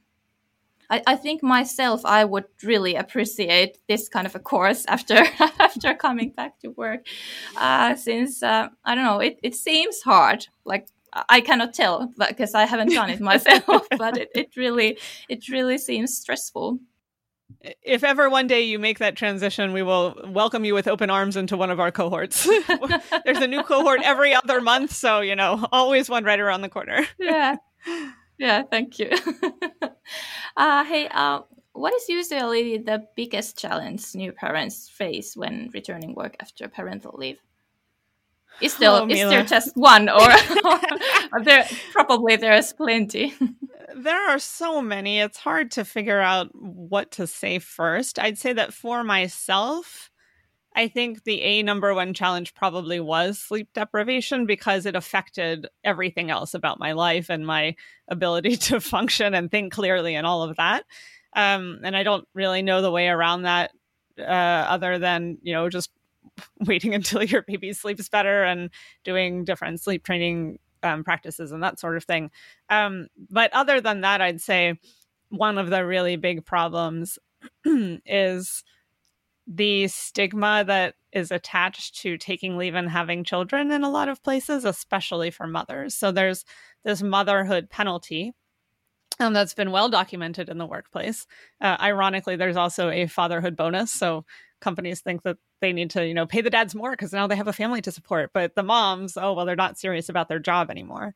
I, 0.90 1.02
I 1.06 1.16
think 1.16 1.42
myself 1.42 2.04
I 2.04 2.24
would 2.24 2.44
really 2.62 2.94
appreciate 2.94 3.78
this 3.88 4.08
kind 4.08 4.26
of 4.26 4.34
a 4.34 4.38
course 4.38 4.84
after 4.88 5.16
after 5.60 5.94
coming 5.94 6.30
back 6.30 6.58
to 6.60 6.68
work, 6.70 7.06
uh, 7.56 7.96
since 7.96 8.42
uh, 8.42 8.68
I 8.84 8.94
don't 8.94 9.04
know 9.04 9.20
it, 9.20 9.38
it 9.42 9.54
seems 9.54 10.02
hard. 10.02 10.46
Like 10.64 10.88
I 11.28 11.40
cannot 11.40 11.72
tell 11.72 12.12
because 12.18 12.54
I 12.54 12.66
haven't 12.66 12.92
done 12.92 13.10
it 13.10 13.20
myself, 13.20 13.86
but 13.98 14.16
it, 14.16 14.28
it 14.34 14.56
really 14.56 14.98
it 15.28 15.48
really 15.48 15.78
seems 15.78 16.16
stressful. 16.16 16.78
If 17.82 18.02
ever 18.02 18.28
one 18.28 18.48
day 18.48 18.62
you 18.62 18.78
make 18.78 18.98
that 18.98 19.16
transition, 19.16 19.72
we 19.72 19.82
will 19.82 20.20
welcome 20.26 20.64
you 20.64 20.74
with 20.74 20.88
open 20.88 21.10
arms 21.10 21.36
into 21.36 21.56
one 21.56 21.70
of 21.70 21.78
our 21.78 21.92
cohorts. 21.92 22.44
There's 23.24 23.38
a 23.38 23.46
new 23.46 23.62
cohort 23.62 24.00
every 24.02 24.34
other 24.34 24.60
month, 24.60 24.92
so 24.92 25.20
you 25.20 25.36
know, 25.36 25.66
always 25.72 26.10
one 26.10 26.24
right 26.24 26.40
around 26.40 26.62
the 26.62 26.68
corner. 26.68 27.06
yeah, 27.18 27.56
yeah. 28.38 28.62
Thank 28.70 28.98
you. 28.98 29.10
Uh, 30.56 30.84
hey, 30.84 31.08
uh, 31.08 31.40
what 31.72 31.94
is 31.94 32.08
usually 32.08 32.78
the 32.78 33.06
biggest 33.16 33.58
challenge 33.58 34.14
new 34.14 34.32
parents 34.32 34.88
face 34.88 35.36
when 35.36 35.70
returning 35.74 36.14
work 36.14 36.36
after 36.40 36.68
parental 36.68 37.14
leave? 37.16 37.38
Is 38.60 38.76
there 38.78 38.90
oh, 38.90 39.06
is 39.06 39.28
there 39.28 39.44
just 39.44 39.76
one, 39.76 40.08
or, 40.08 40.32
or 41.32 41.44
there 41.44 41.66
probably 41.92 42.36
there's 42.36 42.72
plenty? 42.72 43.34
there 43.96 44.30
are 44.30 44.38
so 44.38 44.80
many. 44.80 45.20
It's 45.20 45.38
hard 45.38 45.70
to 45.72 45.84
figure 45.84 46.20
out 46.20 46.48
what 46.54 47.10
to 47.12 47.26
say 47.26 47.58
first. 47.58 48.18
I'd 48.18 48.38
say 48.38 48.54
that 48.54 48.72
for 48.72 49.04
myself, 49.04 50.10
I 50.76 50.88
think 50.88 51.24
the 51.24 51.40
A 51.40 51.62
number 51.62 51.94
one 51.94 52.12
challenge 52.12 52.54
probably 52.54 53.00
was 53.00 53.38
sleep 53.38 53.70
deprivation 53.72 54.44
because 54.44 54.84
it 54.84 54.94
affected 54.94 55.66
everything 55.82 56.30
else 56.30 56.52
about 56.52 56.78
my 56.78 56.92
life 56.92 57.30
and 57.30 57.46
my 57.46 57.74
ability 58.08 58.56
to 58.68 58.80
function 58.80 59.34
and 59.34 59.50
think 59.50 59.72
clearly 59.72 60.14
and 60.14 60.26
all 60.26 60.42
of 60.42 60.56
that. 60.56 60.84
Um, 61.34 61.80
and 61.82 61.96
I 61.96 62.02
don't 62.02 62.28
really 62.34 62.62
know 62.62 62.82
the 62.82 62.90
way 62.90 63.08
around 63.08 63.42
that 63.42 63.72
uh, 64.18 64.22
other 64.22 64.98
than, 64.98 65.38
you 65.42 65.54
know, 65.54 65.68
just 65.70 65.90
waiting 66.66 66.94
until 66.94 67.22
your 67.22 67.42
baby 67.42 67.72
sleeps 67.72 68.08
better 68.10 68.44
and 68.44 68.70
doing 69.02 69.44
different 69.44 69.80
sleep 69.80 70.04
training 70.04 70.58
um, 70.82 71.04
practices 71.04 71.52
and 71.52 71.62
that 71.62 71.80
sort 71.80 71.96
of 71.96 72.04
thing. 72.04 72.30
Um, 72.68 73.08
but 73.30 73.50
other 73.54 73.80
than 73.80 74.02
that, 74.02 74.20
I'd 74.20 74.42
say 74.42 74.78
one 75.30 75.56
of 75.56 75.70
the 75.70 75.84
really 75.86 76.16
big 76.16 76.44
problems 76.44 77.18
is 77.64 78.62
the 79.46 79.88
stigma 79.88 80.64
that 80.66 80.94
is 81.12 81.30
attached 81.30 81.96
to 81.96 82.18
taking 82.18 82.56
leave 82.56 82.74
and 82.74 82.90
having 82.90 83.24
children 83.24 83.70
in 83.70 83.84
a 83.84 83.90
lot 83.90 84.08
of 84.08 84.22
places, 84.22 84.64
especially 84.64 85.30
for 85.30 85.46
mothers. 85.46 85.94
So 85.94 86.10
there's 86.10 86.44
this 86.84 87.02
motherhood 87.02 87.70
penalty 87.70 88.32
um, 89.18 89.32
that's 89.32 89.54
been 89.54 89.70
well 89.70 89.88
documented 89.88 90.48
in 90.48 90.58
the 90.58 90.66
workplace. 90.66 91.26
Uh, 91.60 91.76
ironically, 91.80 92.36
there's 92.36 92.56
also 92.56 92.90
a 92.90 93.06
fatherhood 93.06 93.56
bonus. 93.56 93.92
So 93.92 94.24
companies 94.60 95.00
think 95.00 95.22
that 95.22 95.38
they 95.60 95.72
need 95.72 95.90
to, 95.90 96.06
you 96.06 96.14
know, 96.14 96.26
pay 96.26 96.40
the 96.40 96.50
dads 96.50 96.74
more 96.74 96.90
because 96.90 97.12
now 97.12 97.26
they 97.26 97.36
have 97.36 97.48
a 97.48 97.52
family 97.52 97.80
to 97.82 97.92
support. 97.92 98.30
But 98.34 98.54
the 98.56 98.62
moms, 98.62 99.16
oh, 99.16 99.32
well, 99.32 99.46
they're 99.46 99.56
not 99.56 99.78
serious 99.78 100.08
about 100.08 100.28
their 100.28 100.38
job 100.38 100.70
anymore. 100.70 101.14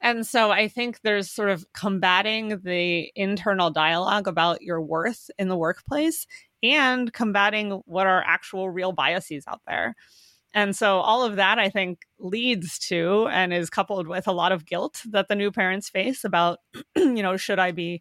And 0.00 0.26
so 0.26 0.50
I 0.50 0.68
think 0.68 1.00
there's 1.02 1.30
sort 1.30 1.48
of 1.50 1.64
combating 1.72 2.60
the 2.64 3.10
internal 3.14 3.70
dialogue 3.70 4.28
about 4.28 4.60
your 4.60 4.80
worth 4.80 5.30
in 5.38 5.48
the 5.48 5.56
workplace 5.56 6.26
and 6.74 7.12
combating 7.12 7.82
what 7.86 8.06
are 8.06 8.22
actual 8.24 8.70
real 8.70 8.92
biases 8.92 9.44
out 9.48 9.60
there. 9.66 9.94
And 10.54 10.74
so 10.74 11.00
all 11.00 11.22
of 11.22 11.36
that, 11.36 11.58
I 11.58 11.68
think, 11.68 12.00
leads 12.18 12.78
to 12.88 13.28
and 13.30 13.52
is 13.52 13.68
coupled 13.68 14.06
with 14.06 14.26
a 14.26 14.32
lot 14.32 14.52
of 14.52 14.64
guilt 14.64 15.02
that 15.10 15.28
the 15.28 15.34
new 15.34 15.50
parents 15.50 15.90
face 15.90 16.24
about, 16.24 16.60
you 16.96 17.22
know, 17.22 17.36
should 17.36 17.58
I 17.58 17.72
be 17.72 18.00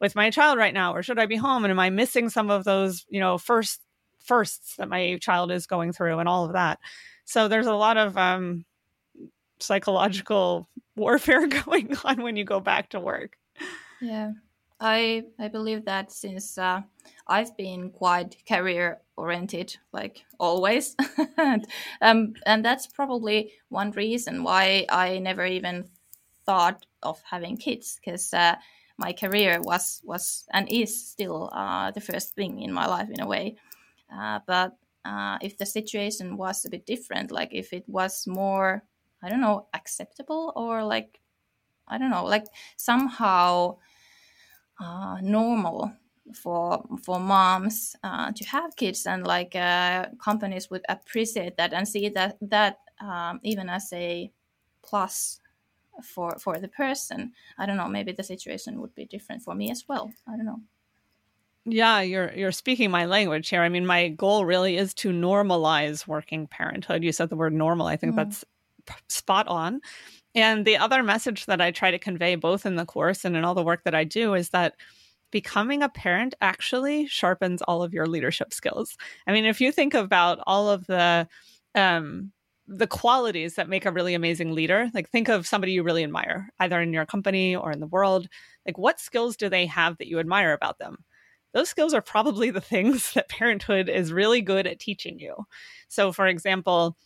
with 0.00 0.14
my 0.14 0.30
child 0.30 0.58
right 0.58 0.74
now 0.74 0.94
or 0.94 1.02
should 1.02 1.18
I 1.18 1.26
be 1.26 1.36
home? 1.36 1.64
And 1.64 1.72
am 1.72 1.80
I 1.80 1.90
missing 1.90 2.30
some 2.30 2.50
of 2.50 2.62
those, 2.64 3.04
you 3.08 3.18
know, 3.18 3.36
first 3.36 3.80
firsts 4.20 4.76
that 4.76 4.88
my 4.88 5.18
child 5.20 5.50
is 5.50 5.66
going 5.66 5.92
through 5.92 6.20
and 6.20 6.28
all 6.28 6.44
of 6.44 6.52
that? 6.52 6.78
So 7.24 7.48
there's 7.48 7.66
a 7.66 7.74
lot 7.74 7.96
of 7.96 8.16
um, 8.16 8.64
psychological 9.58 10.68
warfare 10.96 11.46
going 11.64 11.96
on 12.04 12.22
when 12.22 12.36
you 12.36 12.44
go 12.44 12.60
back 12.60 12.90
to 12.90 13.00
work. 13.00 13.36
Yeah. 14.00 14.32
I 14.80 15.24
I 15.38 15.48
believe 15.48 15.84
that 15.86 16.12
since 16.12 16.56
uh, 16.56 16.82
I've 17.26 17.56
been 17.56 17.90
quite 17.90 18.36
career 18.46 19.00
oriented, 19.16 19.76
like 19.92 20.24
always, 20.38 20.94
and, 21.36 21.66
um, 22.00 22.34
and 22.46 22.64
that's 22.64 22.86
probably 22.86 23.52
one 23.68 23.90
reason 23.90 24.44
why 24.44 24.86
I 24.88 25.18
never 25.18 25.44
even 25.44 25.88
thought 26.46 26.86
of 27.02 27.20
having 27.28 27.56
kids 27.56 27.98
because 27.98 28.32
uh, 28.32 28.56
my 28.98 29.12
career 29.12 29.60
was 29.62 30.00
was 30.04 30.46
and 30.52 30.70
is 30.70 31.08
still 31.08 31.50
uh, 31.52 31.90
the 31.90 32.00
first 32.00 32.34
thing 32.34 32.60
in 32.62 32.72
my 32.72 32.86
life 32.86 33.10
in 33.10 33.20
a 33.20 33.26
way. 33.26 33.56
Uh, 34.12 34.40
but 34.46 34.76
uh, 35.04 35.38
if 35.42 35.58
the 35.58 35.66
situation 35.66 36.36
was 36.36 36.64
a 36.64 36.70
bit 36.70 36.86
different, 36.86 37.30
like 37.30 37.50
if 37.52 37.72
it 37.72 37.84
was 37.88 38.26
more, 38.26 38.82
I 39.22 39.28
don't 39.28 39.40
know, 39.40 39.66
acceptable 39.74 40.52
or 40.56 40.84
like, 40.84 41.20
I 41.88 41.98
don't 41.98 42.10
know, 42.10 42.24
like 42.24 42.46
somehow 42.76 43.76
uh, 44.80 45.18
normal 45.22 45.92
for 46.34 46.84
for 47.02 47.18
moms 47.18 47.96
uh, 48.02 48.32
to 48.32 48.44
have 48.44 48.76
kids 48.76 49.06
and 49.06 49.26
like 49.26 49.54
uh, 49.56 50.06
companies 50.22 50.70
would 50.70 50.84
appreciate 50.88 51.56
that 51.56 51.72
and 51.72 51.86
see 51.88 52.08
that 52.08 52.36
that 52.40 52.78
um, 53.00 53.40
even 53.42 53.68
as 53.68 53.92
a 53.92 54.30
plus 54.82 55.40
for 56.02 56.38
for 56.38 56.58
the 56.58 56.68
person. 56.68 57.32
I 57.58 57.66
don't 57.66 57.76
know 57.76 57.88
maybe 57.88 58.12
the 58.12 58.22
situation 58.22 58.80
would 58.80 58.94
be 58.94 59.04
different 59.04 59.42
for 59.42 59.54
me 59.54 59.70
as 59.70 59.84
well. 59.88 60.12
I 60.26 60.36
don't 60.36 60.46
know. 60.46 60.60
Yeah 61.64 62.00
you're 62.00 62.32
you're 62.32 62.52
speaking 62.52 62.90
my 62.90 63.06
language 63.06 63.48
here. 63.48 63.62
I 63.62 63.68
mean 63.68 63.86
my 63.86 64.08
goal 64.08 64.44
really 64.44 64.76
is 64.76 64.94
to 64.94 65.10
normalize 65.10 66.06
working 66.06 66.46
parenthood. 66.46 67.02
You 67.02 67.12
said 67.12 67.30
the 67.30 67.36
word 67.36 67.52
normal. 67.52 67.86
I 67.86 67.96
think 67.96 68.14
mm. 68.14 68.16
that's 68.16 68.44
spot 69.08 69.46
on 69.48 69.80
and 70.38 70.64
the 70.64 70.76
other 70.76 71.02
message 71.02 71.46
that 71.46 71.60
i 71.60 71.70
try 71.70 71.90
to 71.90 71.98
convey 71.98 72.34
both 72.34 72.64
in 72.64 72.76
the 72.76 72.86
course 72.86 73.24
and 73.24 73.36
in 73.36 73.44
all 73.44 73.54
the 73.54 73.62
work 73.62 73.82
that 73.84 73.94
i 73.94 74.04
do 74.04 74.34
is 74.34 74.50
that 74.50 74.74
becoming 75.30 75.82
a 75.82 75.88
parent 75.88 76.34
actually 76.40 77.06
sharpens 77.06 77.62
all 77.62 77.82
of 77.82 77.92
your 77.92 78.06
leadership 78.06 78.52
skills. 78.52 78.96
I 79.26 79.32
mean, 79.32 79.44
if 79.44 79.60
you 79.60 79.72
think 79.72 79.94
about 79.94 80.40
all 80.46 80.68
of 80.70 80.86
the 80.86 81.28
um, 81.74 82.32
the 82.66 82.86
qualities 82.86 83.54
that 83.54 83.68
make 83.68 83.86
a 83.86 83.92
really 83.92 84.14
amazing 84.14 84.52
leader, 84.52 84.90
like 84.92 85.08
think 85.08 85.28
of 85.28 85.46
somebody 85.46 85.72
you 85.72 85.82
really 85.82 86.04
admire, 86.04 86.50
either 86.58 86.80
in 86.80 86.92
your 86.92 87.06
company 87.06 87.56
or 87.56 87.72
in 87.72 87.80
the 87.80 87.86
world. 87.86 88.28
Like, 88.66 88.76
what 88.76 89.00
skills 89.00 89.36
do 89.36 89.48
they 89.48 89.64
have 89.66 89.96
that 89.98 90.08
you 90.08 90.18
admire 90.18 90.52
about 90.52 90.78
them? 90.78 90.98
Those 91.54 91.70
skills 91.70 91.94
are 91.94 92.02
probably 92.02 92.50
the 92.50 92.60
things 92.60 93.12
that 93.14 93.30
parenthood 93.30 93.88
is 93.88 94.12
really 94.12 94.42
good 94.42 94.66
at 94.66 94.80
teaching 94.80 95.18
you. 95.18 95.34
So, 95.88 96.12
for 96.12 96.26
example, 96.26 96.96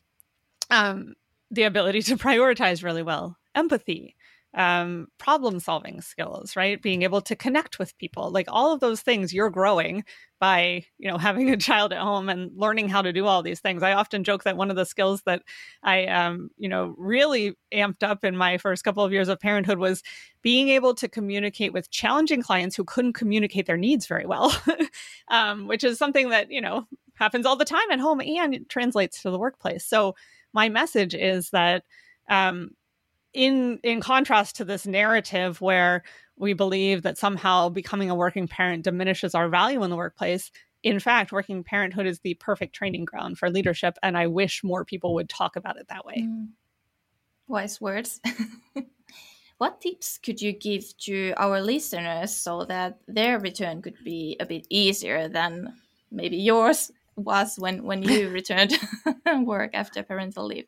um, 0.69 1.15
the 1.53 1.65
ability 1.65 2.03
to 2.03 2.17
prioritize 2.17 2.83
really 2.83 3.03
well, 3.03 3.37
empathy, 3.55 4.17
um, 4.55 5.07
problem 5.19 5.61
solving 5.61 6.01
skills, 6.03 6.57
right? 6.57 6.83
Being 6.83 7.03
able 7.03 7.23
to 7.23 7.35
connect 7.35 7.79
with 7.79 7.97
people, 7.97 8.31
like 8.31 8.47
all 8.49 8.73
of 8.73 8.81
those 8.81 9.01
things 9.01 9.33
you're 9.33 9.49
growing 9.49 10.05
by, 10.41 10.85
you 10.99 11.11
know, 11.11 11.17
having 11.19 11.51
a 11.51 11.57
child 11.57 11.93
at 11.93 12.01
home 12.01 12.29
and 12.29 12.51
learning 12.55 12.89
how 12.89 13.01
to 13.01 13.13
do 13.13 13.27
all 13.27 13.43
these 13.43 13.61
things. 13.61 13.83
I 13.83 13.93
often 13.93 14.25
joke 14.25 14.45
that 14.45 14.57
one 14.57 14.71
of 14.71 14.77
the 14.77 14.85
skills 14.85 15.23
that 15.25 15.43
I, 15.83 16.07
um, 16.07 16.51
you 16.59 16.69
know, 16.69 16.95
really 16.99 17.55
amped 17.73 18.03
up 18.03 18.25
in 18.25 18.37
my 18.37 18.59
first 18.59 18.85
couple 18.85 19.05
of 19.05 19.13
years 19.13 19.29
of 19.29 19.41
parenthood 19.41 19.79
was 19.79 20.03
being 20.43 20.69
able 20.69 20.95
to 20.97 21.09
communicate 21.09 21.73
with 21.73 21.91
challenging 21.91 22.43
clients 22.43 22.77
who 22.77 22.85
couldn't 22.85 23.15
communicate 23.15 23.67
their 23.67 23.79
needs 23.79 24.07
very 24.07 24.27
well, 24.27 24.55
um, 25.29 25.67
which 25.67 25.85
is 25.85 25.99
something 25.99 26.29
that, 26.29 26.51
you 26.51 26.61
know, 26.61 26.87
happens 27.15 27.47
all 27.47 27.57
the 27.57 27.65
time 27.65 27.91
at 27.91 28.01
home 28.01 28.21
and 28.21 28.69
translates 28.69 29.23
to 29.23 29.31
the 29.31 29.39
workplace. 29.39 29.85
So 29.85 30.15
my 30.53 30.69
message 30.69 31.15
is 31.15 31.51
that 31.51 31.85
um, 32.29 32.71
in 33.33 33.79
in 33.83 34.01
contrast 34.01 34.57
to 34.57 34.65
this 34.65 34.87
narrative 34.87 35.61
where 35.61 36.03
we 36.37 36.53
believe 36.53 37.03
that 37.03 37.19
somehow 37.19 37.69
becoming 37.69 38.11
a 38.11 38.15
working 38.15 38.49
parent 38.49 38.85
diminishes 38.85 39.35
our 39.35 39.49
value 39.49 39.83
in 39.83 39.91
the 39.91 39.97
workplace 39.97 40.51
in 40.83 40.99
fact 40.99 41.33
working 41.33 41.63
parenthood 41.63 42.07
is 42.07 42.21
the 42.21 42.35
perfect 42.35 42.75
training 42.75 43.05
ground 43.05 43.39
for 43.39 43.49
leadership 43.49 43.97
and 44.03 44.19
i 44.19 44.27
wish 44.27 44.63
more 44.63 44.85
people 44.85 45.15
would 45.15 45.29
talk 45.29 45.57
about 45.57 45.77
it 45.77 45.87
that 45.89 46.05
way. 46.05 46.27
Mm. 46.27 46.49
wise 47.49 47.81
words. 47.81 48.21
What 49.63 49.81
tips 49.81 50.19
could 50.19 50.43
you 50.43 50.53
give 50.53 50.97
to 51.07 51.35
our 51.37 51.63
listeners 51.63 52.35
so 52.35 52.65
that 52.65 52.99
their 53.07 53.39
return 53.39 53.81
could 53.81 53.95
be 54.03 54.37
a 54.41 54.45
bit 54.45 54.67
easier 54.71 55.29
than 55.29 55.77
maybe 56.11 56.37
yours 56.37 56.91
was 57.17 57.57
when 57.59 57.85
when 57.85 58.03
you 58.03 58.29
returned 58.41 58.79
work 59.45 59.71
after 59.75 60.03
parental 60.03 60.47
leave 60.47 60.67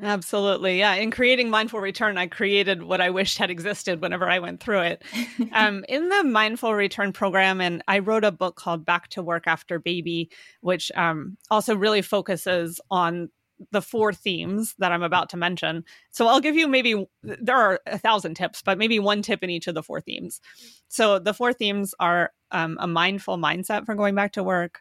Absolutely. 0.00 0.78
Yeah. 0.78 0.94
In 0.94 1.10
creating 1.10 1.50
Mindful 1.50 1.80
Return, 1.80 2.16
I 2.16 2.26
created 2.26 2.82
what 2.82 3.02
I 3.02 3.10
wished 3.10 3.36
had 3.36 3.50
existed 3.50 4.00
whenever 4.00 4.28
I 4.28 4.38
went 4.38 4.60
through 4.60 4.80
it. 4.80 5.02
um, 5.52 5.84
in 5.86 6.08
the 6.08 6.24
Mindful 6.24 6.74
Return 6.74 7.12
program, 7.12 7.60
and 7.60 7.82
I 7.86 7.98
wrote 7.98 8.24
a 8.24 8.32
book 8.32 8.56
called 8.56 8.86
Back 8.86 9.08
to 9.08 9.22
Work 9.22 9.46
After 9.46 9.78
Baby, 9.78 10.30
which 10.62 10.90
um, 10.94 11.36
also 11.50 11.76
really 11.76 12.00
focuses 12.00 12.80
on 12.90 13.28
the 13.70 13.82
four 13.82 14.12
themes 14.12 14.74
that 14.78 14.92
I'm 14.92 15.02
about 15.02 15.28
to 15.30 15.36
mention. 15.36 15.84
So 16.10 16.26
I'll 16.26 16.40
give 16.40 16.56
you 16.56 16.66
maybe, 16.66 17.06
there 17.22 17.56
are 17.56 17.80
a 17.86 17.98
thousand 17.98 18.34
tips, 18.34 18.62
but 18.62 18.78
maybe 18.78 18.98
one 18.98 19.22
tip 19.22 19.44
in 19.44 19.50
each 19.50 19.66
of 19.66 19.74
the 19.74 19.82
four 19.82 20.00
themes. 20.00 20.40
So 20.88 21.18
the 21.18 21.34
four 21.34 21.52
themes 21.52 21.94
are 22.00 22.32
um, 22.50 22.76
a 22.80 22.86
mindful 22.86 23.36
mindset 23.36 23.84
for 23.84 23.94
going 23.94 24.14
back 24.14 24.32
to 24.32 24.42
work, 24.42 24.80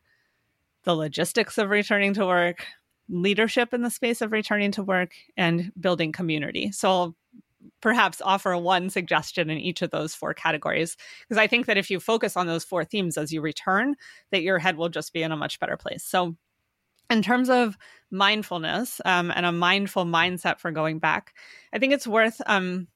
the 0.84 0.96
logistics 0.96 1.58
of 1.58 1.70
returning 1.70 2.14
to 2.16 2.26
work, 2.26 2.66
leadership 3.10 3.74
in 3.74 3.82
the 3.82 3.90
space 3.90 4.22
of 4.22 4.32
returning 4.32 4.72
to 4.72 4.84
work 4.84 5.14
and 5.38 5.72
building 5.80 6.12
community. 6.12 6.72
So 6.72 6.90
I'll 6.90 7.16
perhaps 7.82 8.22
offer 8.24 8.56
one 8.58 8.90
suggestion 8.90 9.50
in 9.50 9.58
each 9.58 9.82
of 9.82 9.92
those 9.92 10.16
four 10.16 10.34
categories 10.34 10.98
because 11.22 11.38
I 11.38 11.48
think 11.48 11.66
that 11.66 11.78
if 11.78 11.92
you 11.92 12.00
focus 12.00 12.38
on 12.38 12.48
those 12.48 12.64
four 12.64 12.84
themes 12.84 13.18
as 13.18 13.32
you 13.32 13.42
return, 13.42 13.96
that 14.32 14.42
your 14.42 14.60
head 14.60 14.78
will 14.78 14.90
just 14.90 15.14
be 15.14 15.24
in 15.24 15.32
a 15.32 15.38
much 15.38 15.60
better 15.60 15.78
place. 15.78 16.04
So 16.04 16.36
in 17.10 17.22
terms 17.22 17.50
of 17.50 17.78
mindfulness 18.10 19.02
um, 19.06 19.32
and 19.36 19.46
a 19.46 19.52
mindful 19.52 20.06
mindset 20.06 20.60
for 20.60 20.72
going 20.72 21.00
back, 21.00 21.34
I 21.74 21.80
think 21.80 21.94
it's 21.94 22.08
worth 22.08 22.42
um, 22.46 22.88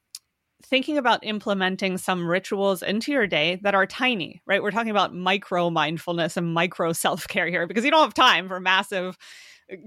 thinking 0.65 0.98
about 0.98 1.24
implementing 1.24 1.98
some 1.98 2.27
rituals 2.27 2.81
into 2.81 3.12
your 3.12 3.27
day 3.27 3.60
that 3.63 3.75
are 3.75 3.86
tiny, 3.86 4.41
right? 4.45 4.62
We're 4.62 4.72
talking 4.72 4.91
about 4.91 5.13
micro 5.13 5.69
mindfulness 5.69 6.38
and 6.38 6.53
micro 6.53 6.93
self 6.93 7.27
care 7.27 7.48
here 7.48 7.67
because 7.67 7.86
you 7.86 7.91
don't 7.91 8.03
have 8.03 8.13
time 8.13 8.48
for 8.48 8.60
massive 8.60 9.17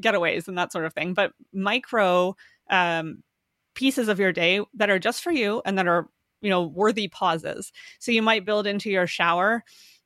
getaways 0.00 0.49
and 0.49 0.58
that 0.58 0.73
sort 0.73 0.85
of 0.85 0.94
thing, 0.94 1.14
but 1.14 1.32
micro 1.52 2.35
um, 2.70 3.23
pieces 3.75 4.08
of 4.08 4.18
your 4.18 4.32
day 4.32 4.61
that 4.75 4.90
are 4.90 4.99
just 4.99 5.23
for 5.23 5.30
you 5.30 5.62
and 5.64 5.78
that 5.78 5.87
are 5.87 6.08
you 6.40 6.50
know 6.50 6.62
worthy 6.62 7.08
pauses. 7.08 7.73
So 7.99 8.12
you 8.12 8.23
might 8.23 8.44
build 8.44 8.66
into 8.66 8.90
your 8.90 9.06
shower 9.06 9.64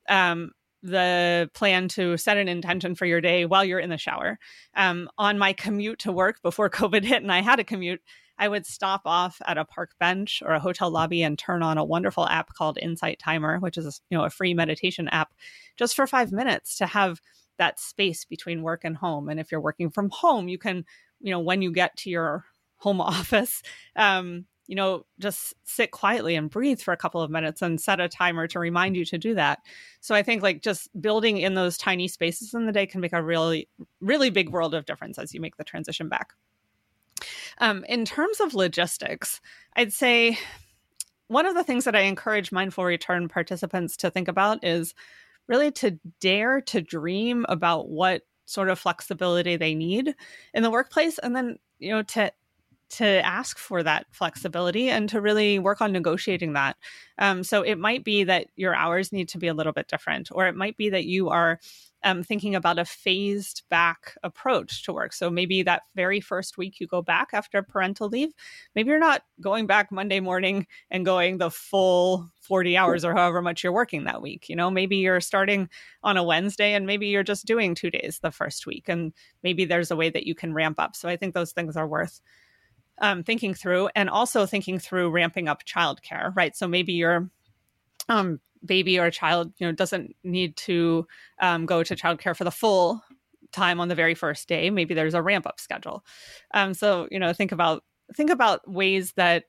um, 0.08 0.52
the 0.82 1.48
plan 1.54 1.88
to 1.88 2.16
set 2.16 2.36
an 2.36 2.48
intention 2.48 2.94
for 2.94 3.06
your 3.06 3.20
day 3.20 3.46
while 3.46 3.64
you're 3.64 3.78
in 3.78 3.90
the 3.90 3.98
shower. 3.98 4.38
Um, 4.74 5.08
on 5.16 5.38
my 5.38 5.52
commute 5.52 6.00
to 6.00 6.12
work 6.12 6.42
before 6.42 6.68
COVID 6.70 7.04
hit, 7.04 7.22
and 7.22 7.32
I 7.32 7.40
had 7.40 7.60
a 7.60 7.64
commute, 7.64 8.00
I 8.38 8.48
would 8.48 8.66
stop 8.66 9.02
off 9.04 9.40
at 9.46 9.58
a 9.58 9.64
park 9.64 9.90
bench 10.00 10.42
or 10.44 10.52
a 10.52 10.60
hotel 10.60 10.90
lobby 10.90 11.22
and 11.22 11.38
turn 11.38 11.62
on 11.62 11.78
a 11.78 11.84
wonderful 11.84 12.26
app 12.26 12.54
called 12.54 12.78
Insight 12.80 13.18
Timer, 13.18 13.58
which 13.58 13.78
is 13.78 14.00
you 14.10 14.18
know 14.18 14.24
a 14.24 14.30
free 14.30 14.54
meditation 14.54 15.08
app, 15.08 15.32
just 15.76 15.94
for 15.94 16.06
five 16.06 16.32
minutes 16.32 16.76
to 16.78 16.86
have 16.86 17.20
that 17.58 17.78
space 17.78 18.24
between 18.24 18.62
work 18.62 18.84
and 18.84 18.96
home. 18.96 19.28
And 19.28 19.38
if 19.38 19.52
you're 19.52 19.60
working 19.60 19.90
from 19.90 20.10
home, 20.10 20.48
you 20.48 20.58
can, 20.58 20.84
you 21.20 21.30
know, 21.30 21.40
when 21.40 21.62
you 21.62 21.70
get 21.70 21.96
to 21.98 22.10
your 22.10 22.44
home 22.76 23.00
office, 23.00 23.62
um, 23.96 24.46
you 24.66 24.76
know, 24.76 25.04
just 25.18 25.54
sit 25.64 25.90
quietly 25.90 26.34
and 26.34 26.48
breathe 26.48 26.80
for 26.80 26.92
a 26.92 26.96
couple 26.96 27.20
of 27.20 27.30
minutes 27.30 27.62
and 27.62 27.80
set 27.80 28.00
a 28.00 28.08
timer 28.08 28.46
to 28.46 28.58
remind 28.58 28.96
you 28.96 29.04
to 29.04 29.18
do 29.18 29.34
that. 29.34 29.58
So 30.00 30.14
I 30.14 30.22
think 30.22 30.42
like 30.42 30.62
just 30.62 30.88
building 31.00 31.38
in 31.38 31.54
those 31.54 31.76
tiny 31.76 32.08
spaces 32.08 32.54
in 32.54 32.66
the 32.66 32.72
day 32.72 32.86
can 32.86 33.00
make 33.00 33.12
a 33.12 33.22
really, 33.22 33.68
really 34.00 34.30
big 34.30 34.50
world 34.50 34.74
of 34.74 34.86
difference 34.86 35.18
as 35.18 35.34
you 35.34 35.40
make 35.40 35.56
the 35.56 35.64
transition 35.64 36.08
back. 36.08 36.32
Um, 37.62 37.84
in 37.88 38.04
terms 38.04 38.40
of 38.40 38.54
logistics, 38.54 39.40
I'd 39.76 39.92
say 39.92 40.36
one 41.28 41.46
of 41.46 41.54
the 41.54 41.62
things 41.62 41.84
that 41.84 41.94
I 41.94 42.00
encourage 42.00 42.50
mindful 42.50 42.84
return 42.84 43.28
participants 43.28 43.96
to 43.98 44.10
think 44.10 44.26
about 44.26 44.64
is 44.64 44.94
really 45.46 45.70
to 45.70 45.98
dare 46.18 46.60
to 46.62 46.80
dream 46.80 47.46
about 47.48 47.88
what 47.88 48.22
sort 48.46 48.68
of 48.68 48.80
flexibility 48.80 49.56
they 49.56 49.76
need 49.76 50.12
in 50.52 50.64
the 50.64 50.72
workplace 50.72 51.18
and 51.18 51.36
then 51.36 51.56
you 51.78 51.92
know 51.92 52.02
to 52.02 52.32
to 52.92 53.24
ask 53.24 53.58
for 53.58 53.82
that 53.82 54.06
flexibility 54.10 54.90
and 54.90 55.08
to 55.08 55.20
really 55.20 55.58
work 55.58 55.80
on 55.80 55.92
negotiating 55.92 56.52
that. 56.52 56.76
Um, 57.18 57.42
so 57.42 57.62
it 57.62 57.78
might 57.78 58.04
be 58.04 58.24
that 58.24 58.48
your 58.54 58.74
hours 58.74 59.12
need 59.12 59.28
to 59.30 59.38
be 59.38 59.48
a 59.48 59.54
little 59.54 59.72
bit 59.72 59.88
different, 59.88 60.28
or 60.30 60.46
it 60.46 60.54
might 60.54 60.76
be 60.76 60.90
that 60.90 61.04
you 61.04 61.30
are 61.30 61.58
um, 62.04 62.22
thinking 62.22 62.54
about 62.54 62.78
a 62.78 62.84
phased 62.84 63.62
back 63.70 64.16
approach 64.22 64.84
to 64.84 64.92
work. 64.92 65.12
So 65.12 65.30
maybe 65.30 65.62
that 65.62 65.82
very 65.94 66.20
first 66.20 66.58
week 66.58 66.80
you 66.80 66.86
go 66.86 67.00
back 67.00 67.28
after 67.32 67.62
parental 67.62 68.08
leave, 68.08 68.30
maybe 68.74 68.90
you're 68.90 68.98
not 68.98 69.22
going 69.40 69.66
back 69.66 69.92
Monday 69.92 70.20
morning 70.20 70.66
and 70.90 71.04
going 71.04 71.38
the 71.38 71.50
full 71.50 72.28
40 72.40 72.76
hours 72.76 73.04
or 73.04 73.14
however 73.14 73.40
much 73.40 73.62
you're 73.62 73.72
working 73.72 74.04
that 74.04 74.20
week. 74.20 74.48
You 74.48 74.56
know, 74.56 74.70
maybe 74.70 74.96
you're 74.96 75.20
starting 75.20 75.68
on 76.02 76.16
a 76.16 76.24
Wednesday 76.24 76.74
and 76.74 76.86
maybe 76.86 77.06
you're 77.06 77.22
just 77.22 77.46
doing 77.46 77.74
two 77.74 77.90
days 77.90 78.18
the 78.20 78.32
first 78.32 78.66
week. 78.66 78.88
And 78.88 79.12
maybe 79.42 79.64
there's 79.64 79.90
a 79.90 79.96
way 79.96 80.10
that 80.10 80.26
you 80.26 80.34
can 80.34 80.52
ramp 80.52 80.78
up. 80.78 80.96
So 80.96 81.08
I 81.08 81.16
think 81.16 81.34
those 81.34 81.52
things 81.52 81.76
are 81.76 81.86
worth 81.86 82.20
um, 83.00 83.22
thinking 83.22 83.54
through 83.54 83.88
and 83.94 84.08
also 84.08 84.46
thinking 84.46 84.78
through 84.78 85.10
ramping 85.10 85.48
up 85.48 85.64
childcare, 85.64 86.34
right? 86.36 86.56
So 86.56 86.68
maybe 86.68 86.92
you're 86.92 87.30
um, 88.08 88.40
baby 88.64 88.98
or 88.98 89.10
child, 89.10 89.52
you 89.58 89.66
know, 89.66 89.72
doesn't 89.72 90.14
need 90.22 90.56
to 90.56 91.06
um, 91.40 91.66
go 91.66 91.82
to 91.82 91.96
childcare 91.96 92.36
for 92.36 92.44
the 92.44 92.50
full 92.50 93.02
time 93.52 93.80
on 93.80 93.88
the 93.88 93.94
very 93.94 94.14
first 94.14 94.48
day. 94.48 94.70
Maybe 94.70 94.94
there's 94.94 95.14
a 95.14 95.22
ramp 95.22 95.46
up 95.46 95.60
schedule. 95.60 96.04
Um, 96.54 96.74
so 96.74 97.08
you 97.10 97.18
know, 97.18 97.32
think 97.32 97.52
about 97.52 97.84
think 98.14 98.30
about 98.30 98.68
ways 98.68 99.12
that 99.16 99.44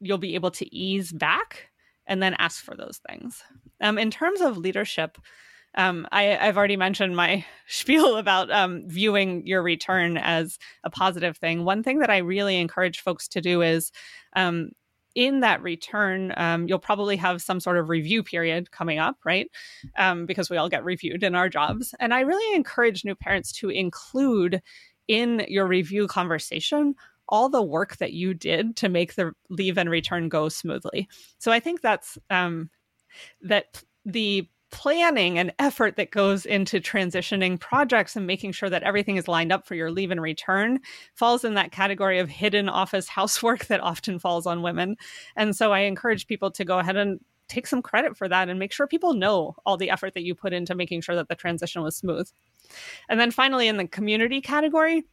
you'll 0.00 0.18
be 0.18 0.34
able 0.34 0.50
to 0.52 0.74
ease 0.74 1.12
back 1.12 1.68
and 2.06 2.22
then 2.22 2.34
ask 2.38 2.64
for 2.64 2.74
those 2.74 3.00
things. 3.08 3.42
Um, 3.80 3.98
in 3.98 4.10
terms 4.10 4.40
of 4.40 4.56
leadership, 4.56 5.18
um, 5.76 6.06
I, 6.10 6.22
have 6.22 6.56
already 6.56 6.76
mentioned 6.76 7.16
my 7.16 7.44
spiel 7.68 8.16
about 8.16 8.50
um, 8.50 8.82
viewing 8.86 9.46
your 9.46 9.62
return 9.62 10.16
as 10.16 10.58
a 10.84 10.90
positive 10.90 11.36
thing. 11.36 11.64
One 11.64 11.82
thing 11.82 11.98
that 12.00 12.10
I 12.10 12.18
really 12.18 12.56
encourage 12.56 13.00
folks 13.00 13.28
to 13.28 13.40
do 13.40 13.62
is 13.62 13.92
um, 14.34 14.70
in 15.14 15.40
that 15.40 15.62
return, 15.62 16.32
um, 16.36 16.68
you'll 16.68 16.78
probably 16.78 17.16
have 17.16 17.42
some 17.42 17.60
sort 17.60 17.78
of 17.78 17.88
review 17.88 18.22
period 18.22 18.70
coming 18.70 18.98
up, 18.98 19.16
right? 19.24 19.50
Um, 19.96 20.26
because 20.26 20.50
we 20.50 20.56
all 20.56 20.68
get 20.68 20.84
reviewed 20.84 21.22
in 21.22 21.34
our 21.34 21.48
jobs. 21.48 21.94
And 22.00 22.14
I 22.14 22.20
really 22.20 22.54
encourage 22.54 23.04
new 23.04 23.14
parents 23.14 23.52
to 23.54 23.70
include 23.70 24.62
in 25.08 25.44
your 25.48 25.66
review 25.66 26.06
conversation 26.06 26.94
all 27.28 27.48
the 27.48 27.62
work 27.62 27.96
that 27.98 28.12
you 28.12 28.34
did 28.34 28.76
to 28.76 28.88
make 28.88 29.14
the 29.14 29.32
leave 29.48 29.78
and 29.78 29.88
return 29.88 30.28
go 30.28 30.48
smoothly. 30.48 31.08
So 31.38 31.52
I 31.52 31.60
think 31.60 31.80
that's 31.80 32.18
um, 32.28 32.70
that 33.42 33.82
the 34.04 34.48
planning 34.70 35.38
and 35.38 35.52
effort 35.58 35.96
that 35.96 36.10
goes 36.10 36.46
into 36.46 36.80
transitioning 36.80 37.58
projects 37.58 38.16
and 38.16 38.26
making 38.26 38.52
sure 38.52 38.70
that 38.70 38.82
everything 38.82 39.16
is 39.16 39.28
lined 39.28 39.52
up 39.52 39.66
for 39.66 39.74
your 39.74 39.90
leave 39.90 40.10
and 40.10 40.22
return 40.22 40.80
falls 41.14 41.44
in 41.44 41.54
that 41.54 41.72
category 41.72 42.18
of 42.18 42.28
hidden 42.28 42.68
office 42.68 43.08
housework 43.20 43.66
that 43.66 43.80
often 43.80 44.18
falls 44.18 44.46
on 44.46 44.62
women. 44.62 44.96
And 45.36 45.54
so 45.56 45.72
I 45.72 45.80
encourage 45.80 46.26
people 46.26 46.50
to 46.52 46.64
go 46.64 46.78
ahead 46.78 46.96
and 46.96 47.20
take 47.48 47.66
some 47.66 47.82
credit 47.82 48.16
for 48.16 48.28
that 48.28 48.48
and 48.48 48.58
make 48.58 48.72
sure 48.72 48.86
people 48.86 49.12
know 49.12 49.56
all 49.66 49.76
the 49.76 49.90
effort 49.90 50.14
that 50.14 50.22
you 50.22 50.34
put 50.34 50.52
into 50.52 50.74
making 50.74 51.00
sure 51.00 51.16
that 51.16 51.28
the 51.28 51.34
transition 51.34 51.82
was 51.82 51.96
smooth. 51.96 52.30
And 53.08 53.18
then 53.18 53.32
finally, 53.32 53.66
in 53.66 53.76
the 53.76 53.88
community 53.88 54.40
category, 54.40 55.04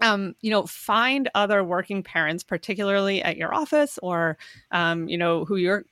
um, 0.00 0.34
you 0.40 0.50
know, 0.50 0.66
find 0.66 1.30
other 1.34 1.62
working 1.62 2.02
parents, 2.02 2.42
particularly 2.42 3.22
at 3.22 3.36
your 3.36 3.54
office 3.54 3.98
or, 4.02 4.36
um, 4.72 5.08
you 5.08 5.16
know, 5.16 5.44
who 5.44 5.54
you're 5.54 5.84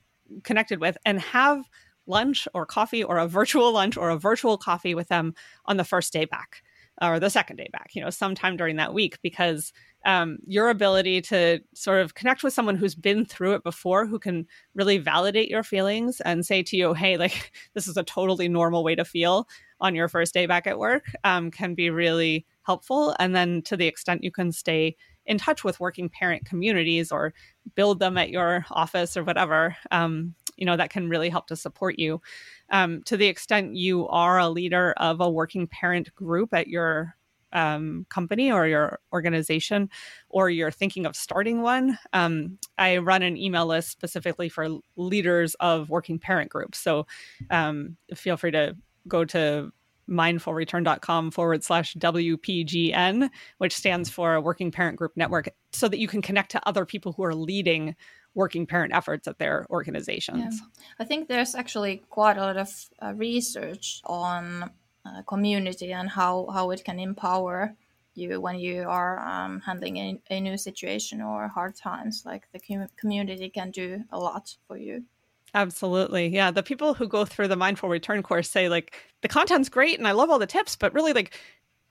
connected 0.43 0.81
with, 0.81 0.97
and 1.05 1.21
have 1.21 1.63
lunch 2.11 2.47
or 2.53 2.65
coffee 2.65 3.03
or 3.03 3.17
a 3.17 3.27
virtual 3.27 3.71
lunch 3.73 3.97
or 3.97 4.09
a 4.11 4.17
virtual 4.17 4.57
coffee 4.57 4.93
with 4.93 5.07
them 5.07 5.33
on 5.65 5.77
the 5.77 5.83
first 5.83 6.13
day 6.13 6.25
back 6.25 6.61
or 7.01 7.19
the 7.19 7.29
second 7.29 7.55
day 7.55 7.69
back, 7.71 7.91
you 7.93 8.03
know, 8.03 8.09
sometime 8.09 8.55
during 8.55 8.75
that 8.75 8.93
week, 8.93 9.17
because 9.23 9.73
um, 10.05 10.37
your 10.45 10.69
ability 10.69 11.21
to 11.21 11.59
sort 11.73 12.01
of 12.01 12.13
connect 12.13 12.43
with 12.43 12.53
someone 12.53 12.75
who's 12.75 12.95
been 12.95 13.25
through 13.25 13.53
it 13.53 13.63
before, 13.63 14.05
who 14.05 14.19
can 14.19 14.45
really 14.75 14.97
validate 14.97 15.49
your 15.49 15.63
feelings 15.63 16.21
and 16.21 16.45
say 16.45 16.61
to 16.63 16.77
you, 16.77 16.93
hey, 16.93 17.17
like, 17.17 17.51
this 17.73 17.87
is 17.87 17.97
a 17.97 18.03
totally 18.03 18.47
normal 18.47 18.83
way 18.83 18.95
to 18.95 19.05
feel 19.05 19.47
on 19.79 19.95
your 19.95 20.07
first 20.07 20.33
day 20.33 20.45
back 20.45 20.67
at 20.67 20.77
work, 20.77 21.05
um, 21.23 21.49
can 21.49 21.73
be 21.73 21.89
really 21.89 22.45
helpful. 22.63 23.15
And 23.19 23.35
then 23.35 23.63
to 23.63 23.75
the 23.75 23.87
extent 23.87 24.23
you 24.23 24.31
can 24.31 24.51
stay 24.51 24.95
in 25.31 25.37
touch 25.37 25.63
with 25.63 25.79
working 25.79 26.09
parent 26.09 26.45
communities 26.45 27.09
or 27.09 27.33
build 27.75 27.99
them 27.99 28.17
at 28.17 28.29
your 28.29 28.65
office 28.69 29.15
or 29.15 29.23
whatever, 29.23 29.77
um, 29.89 30.35
you 30.57 30.65
know 30.65 30.75
that 30.75 30.89
can 30.89 31.07
really 31.07 31.29
help 31.29 31.47
to 31.47 31.55
support 31.55 31.97
you 31.97 32.21
um, 32.69 33.01
to 33.03 33.15
the 33.15 33.27
extent 33.27 33.75
you 33.75 34.07
are 34.09 34.37
a 34.37 34.49
leader 34.49 34.93
of 34.97 35.21
a 35.21 35.29
working 35.29 35.67
parent 35.67 36.13
group 36.13 36.53
at 36.53 36.67
your 36.67 37.15
um, 37.53 38.05
company 38.09 38.51
or 38.51 38.67
your 38.67 38.99
organization, 39.13 39.89
or 40.29 40.49
you're 40.49 40.71
thinking 40.71 41.05
of 41.05 41.15
starting 41.15 41.61
one, 41.61 41.97
um, 42.13 42.57
I 42.77 42.97
run 42.97 43.23
an 43.23 43.37
email 43.37 43.65
list 43.65 43.89
specifically 43.89 44.49
for 44.49 44.79
leaders 44.95 45.55
of 45.59 45.89
working 45.89 46.19
parent 46.19 46.49
groups. 46.49 46.77
So 46.77 47.07
um, 47.49 47.97
feel 48.15 48.37
free 48.37 48.51
to 48.51 48.75
go 49.07 49.25
to 49.25 49.71
mindfulreturn.com 50.11 51.31
forward 51.31 51.63
slash 51.63 51.95
WPGN, 51.95 53.29
which 53.57 53.75
stands 53.75 54.09
for 54.09 54.39
Working 54.41 54.71
Parent 54.71 54.97
Group 54.97 55.13
Network, 55.15 55.49
so 55.71 55.87
that 55.87 55.99
you 55.99 56.07
can 56.07 56.21
connect 56.21 56.51
to 56.51 56.67
other 56.67 56.85
people 56.85 57.13
who 57.13 57.23
are 57.23 57.33
leading 57.33 57.95
working 58.33 58.65
parent 58.65 58.93
efforts 58.93 59.27
at 59.27 59.39
their 59.39 59.65
organizations. 59.69 60.61
Yeah. 60.61 60.83
I 60.99 61.03
think 61.05 61.27
there's 61.27 61.55
actually 61.55 62.03
quite 62.09 62.37
a 62.37 62.41
lot 62.41 62.57
of 62.57 62.69
uh, 63.01 63.13
research 63.15 64.01
on 64.05 64.71
uh, 65.05 65.21
community 65.23 65.91
and 65.91 66.09
how, 66.09 66.47
how 66.53 66.71
it 66.71 66.83
can 66.83 66.99
empower 66.99 67.75
you 68.13 68.41
when 68.41 68.59
you 68.59 68.83
are 68.87 69.19
um, 69.19 69.61
handling 69.61 69.97
a, 69.97 70.21
a, 70.29 70.39
new 70.39 70.57
situation 70.57 71.21
or 71.21 71.47
hard 71.47 71.75
times. 71.75 72.23
Like 72.25 72.47
the 72.51 72.59
com- 72.59 72.87
community 72.97 73.49
can 73.49 73.71
do 73.71 74.03
a 74.11 74.19
lot 74.19 74.55
for 74.67 74.77
you. 74.77 75.05
Absolutely. 75.53 76.27
Yeah. 76.27 76.51
The 76.51 76.63
people 76.63 76.93
who 76.93 77.07
go 77.07 77.25
through 77.25 77.49
the 77.49 77.55
mindful 77.55 77.89
return 77.89 78.23
course 78.23 78.49
say, 78.49 78.69
like, 78.69 78.95
the 79.21 79.27
content's 79.27 79.69
great 79.69 79.97
and 79.97 80.07
I 80.07 80.11
love 80.11 80.29
all 80.29 80.39
the 80.39 80.47
tips, 80.47 80.75
but 80.75 80.93
really, 80.93 81.13
like, 81.13 81.37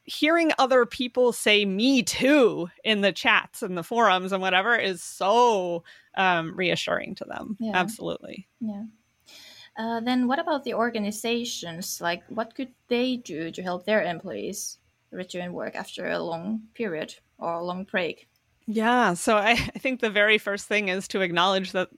hearing 0.04 0.50
other 0.58 0.86
people 0.86 1.32
say 1.32 1.64
me 1.64 2.02
too 2.02 2.68
in 2.84 3.02
the 3.02 3.12
chats 3.12 3.62
and 3.62 3.76
the 3.76 3.82
forums 3.82 4.32
and 4.32 4.40
whatever 4.40 4.74
is 4.74 5.02
so 5.02 5.84
um, 6.16 6.56
reassuring 6.56 7.14
to 7.16 7.24
them. 7.24 7.56
Yeah. 7.60 7.72
Absolutely. 7.74 8.48
Yeah. 8.60 8.84
Uh, 9.78 10.00
then 10.00 10.26
what 10.26 10.38
about 10.38 10.64
the 10.64 10.74
organizations? 10.74 12.00
Like, 12.00 12.22
what 12.28 12.54
could 12.54 12.72
they 12.88 13.16
do 13.16 13.50
to 13.50 13.62
help 13.62 13.84
their 13.84 14.02
employees 14.02 14.78
return 15.10 15.52
work 15.52 15.74
after 15.74 16.08
a 16.08 16.18
long 16.18 16.62
period 16.74 17.14
or 17.38 17.54
a 17.54 17.64
long 17.64 17.84
break? 17.84 18.28
Yeah. 18.66 19.14
So 19.14 19.36
I, 19.36 19.50
I 19.74 19.78
think 19.78 20.00
the 20.00 20.10
very 20.10 20.38
first 20.38 20.66
thing 20.66 20.88
is 20.88 21.06
to 21.08 21.20
acknowledge 21.20 21.72
that 21.72 21.88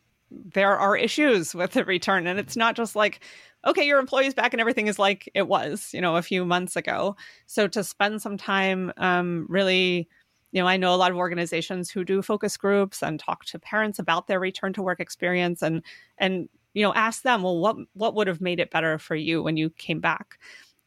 there 0.53 0.77
are 0.77 0.97
issues 0.97 1.55
with 1.55 1.73
the 1.73 1.85
return. 1.85 2.27
And 2.27 2.39
it's 2.39 2.57
not 2.57 2.77
just 2.77 2.97
like, 2.97 3.21
okay, 3.67 3.87
your 3.87 3.99
employee's 3.99 4.35
back 4.35 4.53
and 4.53 4.61
everything 4.61 4.89
is 4.89 4.99
like 4.99 5.31
it 5.35 5.47
was, 5.47 5.91
you 5.93 6.01
know, 6.01 6.17
a 6.17 6.23
few 6.23 6.45
months 6.45 6.77
ago. 6.77 7.17
So 7.47 7.69
to 7.69 7.85
spend 7.85 8.23
some 8.23 8.37
time 8.37 8.93
um, 8.97 9.47
really 9.49 10.09
you 10.53 10.61
know, 10.61 10.69
I 10.69 10.77
know 10.77 10.95
a 10.95 10.97
lot 10.97 11.11
of 11.11 11.17
organizations 11.17 11.91
who 11.91 12.05
do 12.05 12.21
focus 12.21 12.59
groups 12.59 13.03
and 13.03 13.19
talk 13.19 13.47
to 13.47 13.59
parents 13.59 13.99
about 13.99 14.27
their 14.27 14.39
return 14.39 14.75
to 14.75 14.83
work 14.83 15.01
experience 15.01 15.63
and 15.63 15.83
and 16.19 16.49
you 16.75 16.83
know, 16.83 16.95
ask 16.95 17.23
them, 17.23 17.43
well, 17.43 17.59
what 17.59 17.77
what 17.95 18.15
would 18.15 18.27
have 18.27 18.41
made 18.41 18.61
it 18.61 18.71
better 18.71 18.99
for 18.99 19.15
you 19.15 19.43
when 19.43 19.57
you 19.57 19.71
came 19.71 20.01
back? 20.01 20.39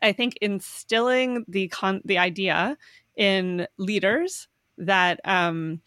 I 0.01 0.11
think 0.11 0.37
instilling 0.41 1.45
the 1.47 1.67
con- 1.69 2.01
the 2.05 2.17
idea 2.17 2.77
in 3.15 3.67
leaders 3.77 4.47
that 4.77 5.19
um, 5.25 5.81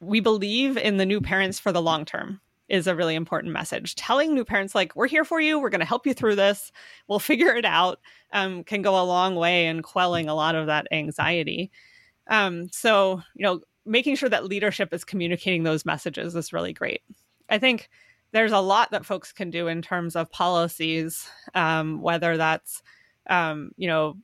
we 0.00 0.20
believe 0.20 0.76
in 0.76 0.96
the 0.96 1.06
new 1.06 1.20
parents 1.20 1.58
for 1.58 1.72
the 1.72 1.82
long 1.82 2.04
term 2.04 2.40
is 2.70 2.86
a 2.86 2.94
really 2.94 3.16
important 3.16 3.52
message. 3.52 3.96
Telling 3.96 4.32
new 4.32 4.44
parents, 4.44 4.74
like, 4.74 4.94
we're 4.94 5.08
here 5.08 5.24
for 5.24 5.40
you, 5.40 5.58
we're 5.58 5.70
going 5.70 5.80
to 5.80 5.84
help 5.86 6.06
you 6.06 6.14
through 6.14 6.36
this, 6.36 6.72
we'll 7.08 7.18
figure 7.18 7.54
it 7.54 7.64
out, 7.64 7.98
um, 8.32 8.64
can 8.64 8.80
go 8.80 8.98
a 8.98 9.04
long 9.04 9.34
way 9.34 9.66
in 9.66 9.82
quelling 9.82 10.28
a 10.28 10.34
lot 10.34 10.54
of 10.54 10.66
that 10.68 10.86
anxiety. 10.92 11.70
Um, 12.28 12.68
so, 12.70 13.20
you 13.34 13.42
know, 13.42 13.60
making 13.84 14.14
sure 14.14 14.28
that 14.28 14.44
leadership 14.44 14.94
is 14.94 15.04
communicating 15.04 15.64
those 15.64 15.84
messages 15.84 16.36
is 16.36 16.52
really 16.52 16.72
great. 16.72 17.02
I 17.48 17.58
think 17.58 17.90
there's 18.32 18.52
a 18.52 18.60
lot 18.60 18.92
that 18.92 19.04
folks 19.04 19.32
can 19.32 19.50
do 19.50 19.66
in 19.66 19.82
terms 19.82 20.14
of 20.14 20.30
policies, 20.30 21.28
um, 21.54 22.00
whether 22.00 22.36
that's, 22.36 22.82
um, 23.28 23.72
you 23.76 23.88
know, 23.88 24.16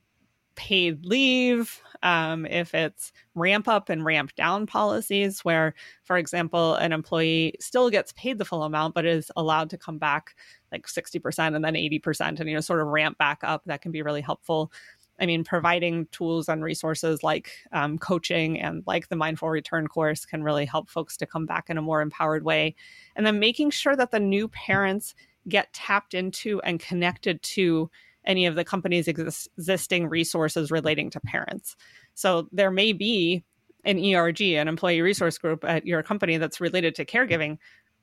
paid 0.56 1.04
leave, 1.06 1.80
um, 2.02 2.46
if 2.46 2.74
it's 2.74 3.12
ramp 3.34 3.68
up 3.68 3.88
and 3.88 4.04
ramp 4.04 4.34
down 4.34 4.66
policies, 4.66 5.44
where, 5.44 5.74
for 6.04 6.16
example, 6.16 6.74
an 6.74 6.92
employee 6.92 7.54
still 7.60 7.90
gets 7.90 8.12
paid 8.12 8.38
the 8.38 8.44
full 8.44 8.64
amount, 8.64 8.94
but 8.94 9.06
is 9.06 9.30
allowed 9.36 9.70
to 9.70 9.78
come 9.78 9.98
back 9.98 10.34
like 10.72 10.86
60% 10.86 11.54
and 11.54 11.64
then 11.64 11.74
80% 11.74 12.40
and, 12.40 12.48
you 12.48 12.54
know, 12.54 12.60
sort 12.60 12.80
of 12.80 12.88
ramp 12.88 13.18
back 13.18 13.40
up, 13.42 13.62
that 13.66 13.82
can 13.82 13.92
be 13.92 14.02
really 14.02 14.20
helpful. 14.20 14.72
I 15.18 15.26
mean, 15.26 15.44
providing 15.44 16.06
tools 16.12 16.48
and 16.48 16.62
resources 16.62 17.22
like 17.22 17.50
um, 17.72 17.98
coaching 17.98 18.60
and 18.60 18.82
like 18.86 19.08
the 19.08 19.16
Mindful 19.16 19.48
Return 19.48 19.86
course 19.86 20.26
can 20.26 20.42
really 20.42 20.66
help 20.66 20.90
folks 20.90 21.16
to 21.18 21.26
come 21.26 21.46
back 21.46 21.70
in 21.70 21.78
a 21.78 21.82
more 21.82 22.02
empowered 22.02 22.44
way. 22.44 22.74
And 23.14 23.24
then 23.24 23.38
making 23.38 23.70
sure 23.70 23.96
that 23.96 24.10
the 24.10 24.20
new 24.20 24.48
parents 24.48 25.14
get 25.48 25.72
tapped 25.72 26.14
into 26.14 26.60
and 26.62 26.80
connected 26.80 27.42
to 27.42 27.90
any 28.26 28.46
of 28.46 28.54
the 28.54 28.64
company's 28.64 29.08
exist- 29.08 29.48
existing 29.56 30.08
resources 30.08 30.70
relating 30.70 31.10
to 31.10 31.20
parents. 31.20 31.76
So 32.14 32.48
there 32.52 32.70
may 32.70 32.92
be 32.92 33.44
an 33.84 33.98
ERG, 33.98 34.40
an 34.42 34.68
employee 34.68 35.00
resource 35.00 35.38
group 35.38 35.64
at 35.64 35.86
your 35.86 36.02
company 36.02 36.36
that's 36.38 36.60
related 36.60 36.94
to 36.96 37.04
caregiving, 37.04 37.58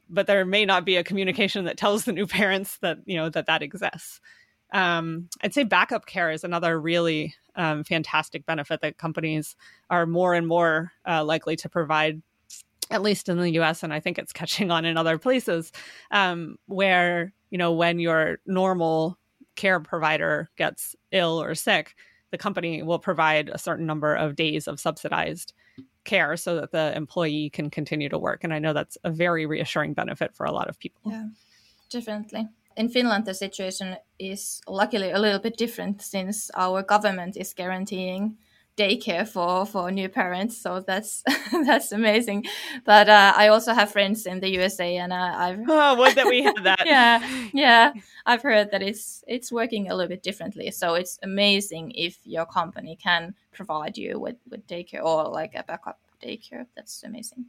but 0.10 0.28
there 0.28 0.46
may 0.46 0.66
not 0.66 0.86
be 0.86 0.96
a 0.96 1.04
communication 1.04 1.66
that 1.66 1.78
tells 1.78 2.06
the 2.06 2.14
new 2.14 2.26
parents 2.28 2.78
that 2.78 3.00
you 3.06 3.16
know 3.16 3.30
that 3.30 3.46
that 3.48 3.62
exists. 3.62 4.20
Um, 4.72 5.30
I'd 5.42 5.54
say 5.54 5.64
backup 5.64 6.08
care 6.08 6.32
is 6.32 6.44
another 6.44 6.80
really 6.80 7.36
um, 7.56 7.84
fantastic 7.84 8.46
benefit 8.46 8.82
that 8.82 8.98
companies 8.98 9.56
are 9.90 10.08
more 10.08 10.34
and 10.34 10.48
more 10.48 10.92
uh, 11.08 11.24
likely 11.24 11.56
to 11.58 11.70
provide, 11.70 12.24
at 12.90 13.04
least 13.04 13.30
in 13.30 13.38
the 13.38 13.52
U.S. 13.52 13.84
and 13.84 13.94
I 13.94 14.00
think 14.00 14.18
it's 14.18 14.34
catching 14.34 14.72
on 14.72 14.86
in 14.86 14.98
other 14.98 15.18
places, 15.18 15.72
um, 16.12 16.58
where 16.66 17.34
you 17.50 17.58
know 17.58 17.74
when 17.74 18.00
your 18.00 18.40
normal 18.46 19.20
care 19.56 19.80
provider 19.80 20.50
gets 20.58 20.96
ill 21.12 21.42
or 21.42 21.56
sick, 21.56 21.96
the 22.32 22.38
company 22.38 22.82
will 22.82 23.00
provide 23.00 23.50
a 23.50 23.58
certain 23.58 23.86
number 23.86 24.16
of 24.16 24.36
days 24.36 24.68
of 24.68 24.80
subsidized 24.80 25.54
care 26.04 26.36
so 26.36 26.56
that 26.56 26.72
the 26.72 26.96
employee 26.96 27.50
can 27.50 27.70
continue 27.70 28.10
to 28.10 28.18
work. 28.18 28.44
And 28.44 28.54
I 28.54 28.60
know 28.60 28.74
that's 28.74 28.98
a 29.04 29.12
very 29.12 29.46
reassuring 29.46 29.94
benefit 29.94 30.36
for 30.36 30.46
a 30.46 30.52
lot 30.52 30.68
of 30.68 30.80
people. 30.80 31.12
Yeah, 31.12 31.28
definitely. 31.90 32.48
In 32.76 32.90
Finland, 32.90 33.26
the 33.26 33.34
situation 33.34 33.98
is 34.18 34.62
luckily 34.68 35.12
a 35.12 35.20
little 35.20 35.40
bit 35.40 35.58
different 35.58 36.02
since 36.02 36.50
our 36.56 36.82
government 36.82 37.38
is 37.38 37.54
guaranteeing 37.54 38.38
daycare 38.76 39.28
for 39.28 39.66
for 39.66 39.92
new 39.92 40.10
parents 40.10 40.58
so 40.58 40.80
that's 40.80 41.24
that's 41.66 41.92
amazing. 41.92 42.46
But 42.86 43.08
uh, 43.08 43.34
i 43.36 43.48
also 43.50 43.74
have 43.74 43.92
friends 43.92 44.26
in 44.26 44.40
the 44.40 44.50
usa 44.50 44.98
and 44.98 45.14
uh, 45.14 45.34
i've 45.38 45.60
oh 45.68 45.96
what 45.96 46.16
that 46.16 46.28
we 46.28 46.42
have 46.44 46.64
that. 46.64 46.84
Yeah 46.86 47.22
yeah. 47.54 47.94
I've 48.26 48.42
heard 48.42 48.72
that 48.72 48.82
it's 48.82 49.24
it's 49.28 49.52
working 49.52 49.90
a 49.90 49.96
little 49.96 50.10
bit 50.10 50.24
differently 50.24 50.72
so 50.72 50.96
it's 50.96 51.20
amazing 51.24 51.92
if 51.92 52.18
your 52.26 52.46
company 52.46 52.96
can 52.96 53.36
provide 53.52 53.98
you 53.98 54.20
with 54.20 54.38
with 54.50 54.66
daycare 54.68 55.04
or 55.04 55.30
like 55.30 55.54
a 55.56 55.64
backup 55.64 56.00
daycare. 56.22 56.66
That's 56.76 57.04
amazing. 57.04 57.46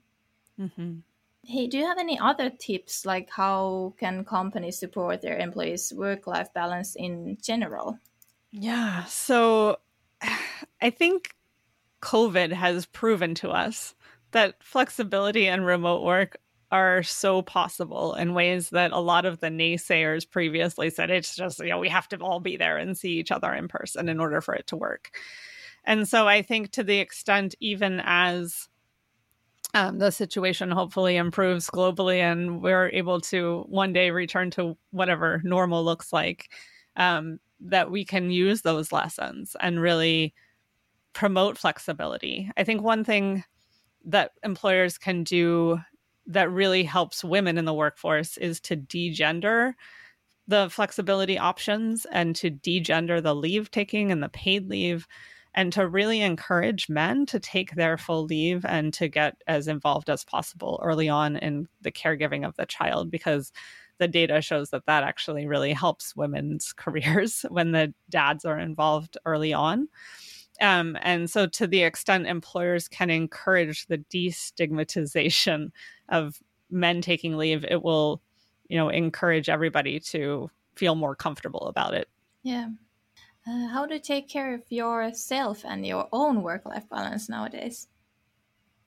Mm-hmm. 0.61 0.99
hey 1.43 1.67
do 1.67 1.79
you 1.79 1.87
have 1.87 1.99
any 1.99 2.19
other 2.19 2.49
tips 2.51 3.05
like 3.07 3.29
how 3.31 3.95
can 3.99 4.25
companies 4.25 4.79
support 4.79 5.21
their 5.23 5.39
employees 5.39 5.93
work 5.97 6.27
life 6.27 6.53
balance 6.55 6.95
in 6.97 7.39
general? 7.43 7.99
Yeah 8.53 9.05
so 9.05 9.79
I 10.81 10.91
think 10.91 11.35
COVID 12.03 12.53
has 12.53 12.87
proven 12.87 13.35
to 13.37 13.51
us 13.51 13.95
that 14.33 14.57
flexibility 14.63 15.47
and 15.49 15.65
remote 15.65 16.03
work 16.03 16.37
are 16.71 17.03
so 17.05 17.41
possible 17.41 18.15
in 18.15 18.35
ways 18.35 18.71
that 18.71 18.91
a 18.91 18.99
lot 18.99 19.25
of 19.25 19.39
the 19.39 19.47
naysayers 19.47 20.29
previously 20.29 20.91
said 20.91 21.09
it's 21.09 21.37
just, 21.37 21.61
you 21.61 21.69
know, 21.69 21.79
we 21.79 21.89
have 21.89 22.09
to 22.09 22.17
all 22.19 22.41
be 22.41 22.57
there 22.57 22.77
and 22.77 22.99
see 22.99 23.13
each 23.13 23.31
other 23.31 23.53
in 23.55 23.69
person 23.69 24.09
in 24.09 24.19
order 24.19 24.41
for 24.41 24.55
it 24.55 24.67
to 24.67 24.77
work. 24.77 25.13
And 25.85 26.09
so 26.09 26.27
I 26.27 26.43
think 26.43 26.73
to 26.73 26.83
the 26.83 26.99
extent, 26.99 27.55
even 27.61 28.03
as 28.05 28.69
um, 29.73 29.99
the 29.99 30.11
situation 30.11 30.71
hopefully 30.71 31.17
improves 31.17 31.71
globally 31.71 32.19
and 32.19 32.61
we're 32.63 32.89
able 32.89 33.21
to 33.21 33.65
one 33.69 33.93
day 33.93 34.11
return 34.11 34.51
to 34.53 34.77
whatever 34.91 35.41
normal 35.45 35.85
looks 35.85 36.13
like, 36.13 36.51
um, 36.97 37.39
that 37.61 37.91
we 37.91 38.05
can 38.05 38.31
use 38.31 38.63
those 38.63 38.93
lessons 38.93 39.57
and 39.61 39.81
really 39.81 40.35
promote 41.15 41.57
flexibility. 41.57 42.51
I 42.57 42.65
think 42.65 42.83
one 42.83 43.05
thing 43.05 43.45
that 44.05 44.33
employers 44.43 44.99
can 44.99 45.25
do 45.25 45.81
that 46.27 46.51
really 46.51 46.83
helps 46.83 47.25
women 47.25 47.59
in 47.59 47.65
the 47.65 47.75
workforce 47.75 48.37
is 48.37 48.61
to 48.61 48.77
degender 48.77 49.75
the 50.47 50.69
flexibility 50.71 51.39
options 51.39 52.07
and 52.13 52.37
to 52.37 52.51
degender 52.51 53.23
the 53.23 53.35
leave 53.35 53.71
taking 53.71 54.13
and 54.13 54.23
the 54.23 54.29
paid 54.29 54.69
leave 54.69 55.07
and 55.55 55.73
to 55.73 55.87
really 55.87 56.21
encourage 56.21 56.89
men 56.89 57.25
to 57.27 57.39
take 57.39 57.75
their 57.75 57.97
full 57.97 58.25
leave 58.25 58.65
and 58.65 58.93
to 58.93 59.09
get 59.09 59.37
as 59.47 59.69
involved 59.69 60.11
as 60.11 60.25
possible 60.25 60.81
early 60.83 61.09
on 61.09 61.37
in 61.37 61.69
the 61.81 61.93
caregiving 61.93 62.47
of 62.47 62.57
the 62.57 62.67
child 62.67 63.11
because 63.11 63.53
the 63.99 64.09
data 64.09 64.41
shows 64.41 64.71
that 64.71 64.87
that 64.87 65.05
actually 65.05 65.47
really 65.47 65.73
helps 65.73 66.17
women's 66.17 66.73
careers 66.77 67.45
when 67.49 67.73
the 67.73 67.95
dads 68.11 68.45
are 68.45 68.59
involved 68.59 69.17
early 69.25 69.53
on. 69.53 69.89
Um, 70.61 70.97
and 71.03 71.29
so, 71.29 71.47
to 71.47 71.67
the 71.67 71.83
extent 71.83 72.27
employers 72.27 72.89
can 72.89 73.11
encourage 73.11 73.87
the 73.87 73.99
destigmatization 73.99 75.71
of 76.09 76.39
men 76.71 77.01
taking 77.01 77.37
leave, 77.37 77.65
it 77.65 77.83
will, 77.83 78.23
you 78.69 78.77
know, 78.77 78.89
encourage 78.89 79.49
everybody 79.49 80.01
to 80.01 80.51
feel 80.77 80.95
more 80.95 81.15
comfortable 81.15 81.67
about 81.67 81.95
it. 81.95 82.09
Yeah. 82.43 82.69
Uh, 83.47 83.69
how 83.69 83.87
do 83.87 83.95
you 83.95 84.01
take 84.01 84.29
care 84.29 84.55
of 84.55 84.63
yourself 84.71 85.65
and 85.65 85.87
your 85.87 86.09
own 86.13 86.43
work 86.43 86.65
life 86.65 86.89
balance 86.89 87.29
nowadays? 87.29 87.89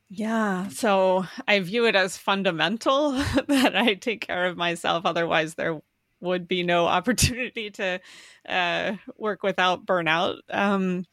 Yeah. 0.09 0.69
So 0.69 1.25
I 1.47 1.59
view 1.59 1.85
it 1.85 1.95
as 1.95 2.17
fundamental 2.17 3.11
that 3.47 3.75
I 3.75 3.95
take 3.95 4.25
care 4.25 4.45
of 4.45 4.57
myself. 4.57 5.05
Otherwise, 5.05 5.55
there 5.55 5.81
would 6.21 6.47
be 6.47 6.63
no 6.63 6.87
opportunity 6.87 7.69
to 7.71 7.99
uh, 8.47 8.95
work 9.17 9.43
without 9.43 9.85
burnout. 9.85 10.37
Um, 10.49 11.05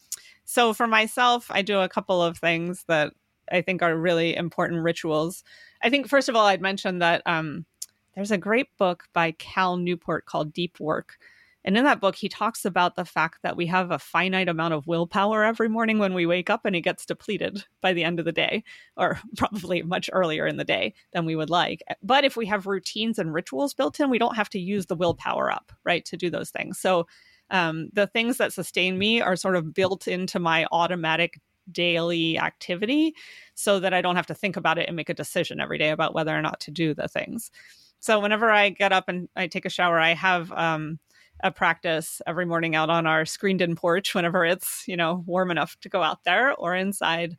so 0.44 0.72
for 0.72 0.86
myself, 0.86 1.46
I 1.50 1.62
do 1.62 1.80
a 1.80 1.88
couple 1.88 2.22
of 2.22 2.38
things 2.38 2.84
that 2.88 3.12
I 3.50 3.62
think 3.62 3.82
are 3.82 3.96
really 3.96 4.34
important 4.34 4.82
rituals. 4.82 5.44
I 5.82 5.90
think, 5.90 6.08
first 6.08 6.28
of 6.28 6.36
all, 6.36 6.46
I'd 6.46 6.62
mention 6.62 6.98
that 7.00 7.22
um, 7.26 7.66
there's 8.14 8.30
a 8.30 8.38
great 8.38 8.68
book 8.78 9.04
by 9.12 9.32
Cal 9.32 9.76
Newport 9.76 10.26
called 10.26 10.52
Deep 10.52 10.80
Work 10.80 11.18
and 11.64 11.78
in 11.78 11.84
that 11.84 12.00
book, 12.00 12.14
he 12.14 12.28
talks 12.28 12.64
about 12.66 12.94
the 12.94 13.06
fact 13.06 13.38
that 13.42 13.56
we 13.56 13.66
have 13.66 13.90
a 13.90 13.98
finite 13.98 14.48
amount 14.48 14.74
of 14.74 14.86
willpower 14.86 15.44
every 15.44 15.68
morning 15.68 15.98
when 15.98 16.12
we 16.12 16.26
wake 16.26 16.50
up 16.50 16.66
and 16.66 16.76
it 16.76 16.82
gets 16.82 17.06
depleted 17.06 17.64
by 17.80 17.94
the 17.94 18.04
end 18.04 18.18
of 18.18 18.26
the 18.26 18.32
day, 18.32 18.62
or 18.96 19.18
probably 19.36 19.82
much 19.82 20.10
earlier 20.12 20.46
in 20.46 20.58
the 20.58 20.64
day 20.64 20.92
than 21.12 21.24
we 21.24 21.36
would 21.36 21.50
like. 21.50 21.82
But 22.02 22.24
if 22.24 22.36
we 22.36 22.46
have 22.46 22.66
routines 22.66 23.18
and 23.18 23.32
rituals 23.32 23.72
built 23.72 23.98
in, 23.98 24.10
we 24.10 24.18
don't 24.18 24.36
have 24.36 24.50
to 24.50 24.60
use 24.60 24.86
the 24.86 24.94
willpower 24.94 25.50
up, 25.50 25.72
right, 25.84 26.04
to 26.04 26.18
do 26.18 26.28
those 26.28 26.50
things. 26.50 26.78
So 26.78 27.06
um, 27.54 27.88
the 27.92 28.08
things 28.08 28.38
that 28.38 28.52
sustain 28.52 28.98
me 28.98 29.20
are 29.20 29.36
sort 29.36 29.54
of 29.54 29.72
built 29.72 30.08
into 30.08 30.40
my 30.40 30.66
automatic 30.72 31.40
daily 31.70 32.36
activity 32.36 33.14
so 33.54 33.78
that 33.78 33.94
I 33.94 34.02
don't 34.02 34.16
have 34.16 34.26
to 34.26 34.34
think 34.34 34.56
about 34.56 34.76
it 34.76 34.88
and 34.88 34.96
make 34.96 35.08
a 35.08 35.14
decision 35.14 35.60
every 35.60 35.78
day 35.78 35.90
about 35.90 36.14
whether 36.14 36.36
or 36.36 36.42
not 36.42 36.58
to 36.60 36.72
do 36.72 36.94
the 36.94 37.06
things. 37.06 37.52
So 38.00 38.18
whenever 38.18 38.50
I 38.50 38.70
get 38.70 38.92
up 38.92 39.08
and 39.08 39.28
I 39.36 39.46
take 39.46 39.64
a 39.64 39.70
shower, 39.70 40.00
I 40.00 40.14
have 40.14 40.50
um, 40.50 40.98
a 41.44 41.52
practice 41.52 42.20
every 42.26 42.44
morning 42.44 42.74
out 42.74 42.90
on 42.90 43.06
our 43.06 43.24
screened 43.24 43.62
in 43.62 43.76
porch 43.76 44.16
whenever 44.16 44.44
it's, 44.44 44.82
you 44.88 44.96
know, 44.96 45.22
warm 45.24 45.52
enough 45.52 45.78
to 45.82 45.88
go 45.88 46.02
out 46.02 46.24
there 46.24 46.54
or 46.54 46.74
inside. 46.74 47.36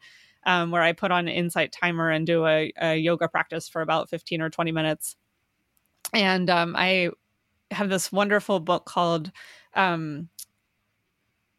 Um, 0.48 0.70
where 0.70 0.84
I 0.84 0.94
put 0.94 1.12
on 1.12 1.28
an 1.28 1.34
insight 1.34 1.72
timer 1.72 2.12
and 2.12 2.26
do 2.26 2.46
a, 2.46 2.72
a, 2.80 2.96
yoga 2.96 3.28
practice 3.28 3.68
for 3.68 3.82
about 3.82 4.12
15 4.12 4.42
or 4.42 4.52
20 4.52 4.72
minutes. 4.72 5.16
And 6.14 6.52
um, 6.52 6.76
I 6.78 7.10
have 7.72 7.90
this 7.90 8.12
wonderful 8.12 8.60
book 8.60 8.86
called, 8.86 9.32
um, 9.76 10.30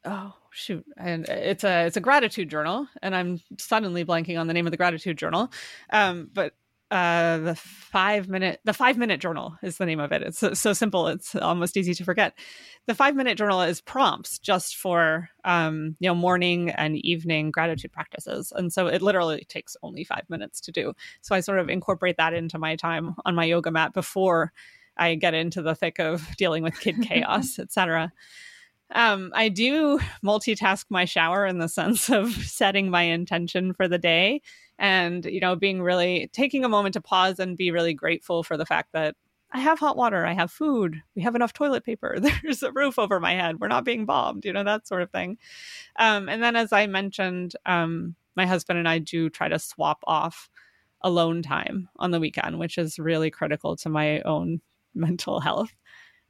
oh 0.04 0.34
shoot, 0.50 0.84
and 0.96 1.28
it's 1.28 1.64
a 1.64 1.86
it's 1.86 1.96
a 1.96 2.00
gratitude 2.00 2.50
journal, 2.50 2.88
and 3.02 3.14
I'm 3.14 3.40
suddenly 3.58 4.04
blanking 4.04 4.38
on 4.38 4.46
the 4.46 4.54
name 4.54 4.66
of 4.66 4.70
the 4.70 4.76
gratitude 4.76 5.18
journal. 5.18 5.50
Um, 5.90 6.30
but 6.32 6.54
uh 6.92 7.38
the 7.38 7.56
five 7.56 8.28
minute 8.28 8.60
the 8.64 8.72
five 8.72 8.96
minute 8.96 9.20
journal 9.20 9.56
is 9.60 9.76
the 9.76 9.86
name 9.86 9.98
of 9.98 10.12
it. 10.12 10.22
It's 10.22 10.38
so, 10.38 10.54
so, 10.54 10.72
simple. 10.72 11.08
It's 11.08 11.34
almost 11.34 11.76
easy 11.76 11.94
to 11.94 12.04
forget. 12.04 12.38
The 12.86 12.94
five 12.94 13.16
minute 13.16 13.36
journal 13.36 13.60
is 13.62 13.80
prompts 13.80 14.38
just 14.38 14.76
for 14.76 15.28
um 15.44 15.96
you 15.98 16.08
know 16.08 16.14
morning 16.14 16.70
and 16.70 16.96
evening 16.98 17.50
gratitude 17.50 17.90
practices. 17.92 18.52
And 18.54 18.72
so 18.72 18.86
it 18.86 19.02
literally 19.02 19.44
takes 19.48 19.76
only 19.82 20.04
five 20.04 20.22
minutes 20.28 20.60
to 20.60 20.72
do. 20.72 20.92
So 21.22 21.34
i 21.34 21.40
sort 21.40 21.58
of 21.58 21.68
incorporate 21.68 22.18
that 22.18 22.34
into 22.34 22.56
my 22.56 22.76
time 22.76 23.16
on 23.24 23.34
my 23.34 23.44
yoga 23.44 23.72
mat 23.72 23.92
before 23.92 24.52
i 24.96 25.14
get 25.14 25.34
into 25.34 25.62
the 25.62 25.74
thick 25.74 25.98
of 25.98 26.26
dealing 26.36 26.62
with 26.62 26.78
kid 26.80 27.00
chaos 27.02 27.58
etc 27.58 28.12
um, 28.92 29.32
I 29.34 29.48
do 29.48 29.98
multitask 30.24 30.84
my 30.90 31.06
shower 31.06 31.44
in 31.44 31.58
the 31.58 31.68
sense 31.68 32.08
of 32.10 32.32
setting 32.32 32.88
my 32.88 33.02
intention 33.02 33.74
for 33.74 33.88
the 33.88 33.98
day 33.98 34.42
and 34.78 35.24
you 35.24 35.40
know 35.40 35.56
being 35.56 35.82
really 35.82 36.30
taking 36.32 36.64
a 36.64 36.68
moment 36.68 36.92
to 36.92 37.00
pause 37.00 37.40
and 37.40 37.56
be 37.56 37.70
really 37.70 37.94
grateful 37.94 38.42
for 38.42 38.56
the 38.56 38.66
fact 38.66 38.92
that 38.92 39.16
I 39.52 39.60
have 39.60 39.78
hot 39.78 39.96
water, 39.96 40.26
I 40.26 40.34
have 40.34 40.50
food, 40.50 41.02
we 41.14 41.22
have 41.22 41.34
enough 41.34 41.52
toilet 41.52 41.84
paper, 41.84 42.18
there's 42.42 42.62
a 42.62 42.72
roof 42.72 42.98
over 42.98 43.20
my 43.20 43.32
head, 43.32 43.60
we're 43.60 43.68
not 43.68 43.84
being 43.84 44.04
bombed, 44.04 44.44
you 44.44 44.52
know, 44.52 44.64
that 44.64 44.86
sort 44.86 45.02
of 45.02 45.10
thing. 45.10 45.38
Um, 45.98 46.28
and 46.28 46.42
then, 46.42 46.56
as 46.56 46.72
I 46.72 46.86
mentioned, 46.86 47.54
um, 47.64 48.16
my 48.34 48.44
husband 48.44 48.78
and 48.78 48.88
I 48.88 48.98
do 48.98 49.30
try 49.30 49.48
to 49.48 49.58
swap 49.58 50.00
off 50.04 50.50
alone 51.00 51.42
time 51.42 51.88
on 51.96 52.10
the 52.10 52.20
weekend, 52.20 52.58
which 52.58 52.76
is 52.76 52.98
really 52.98 53.30
critical 53.30 53.76
to 53.76 53.88
my 53.88 54.20
own 54.22 54.60
mental 54.96 55.40
health. 55.40 55.70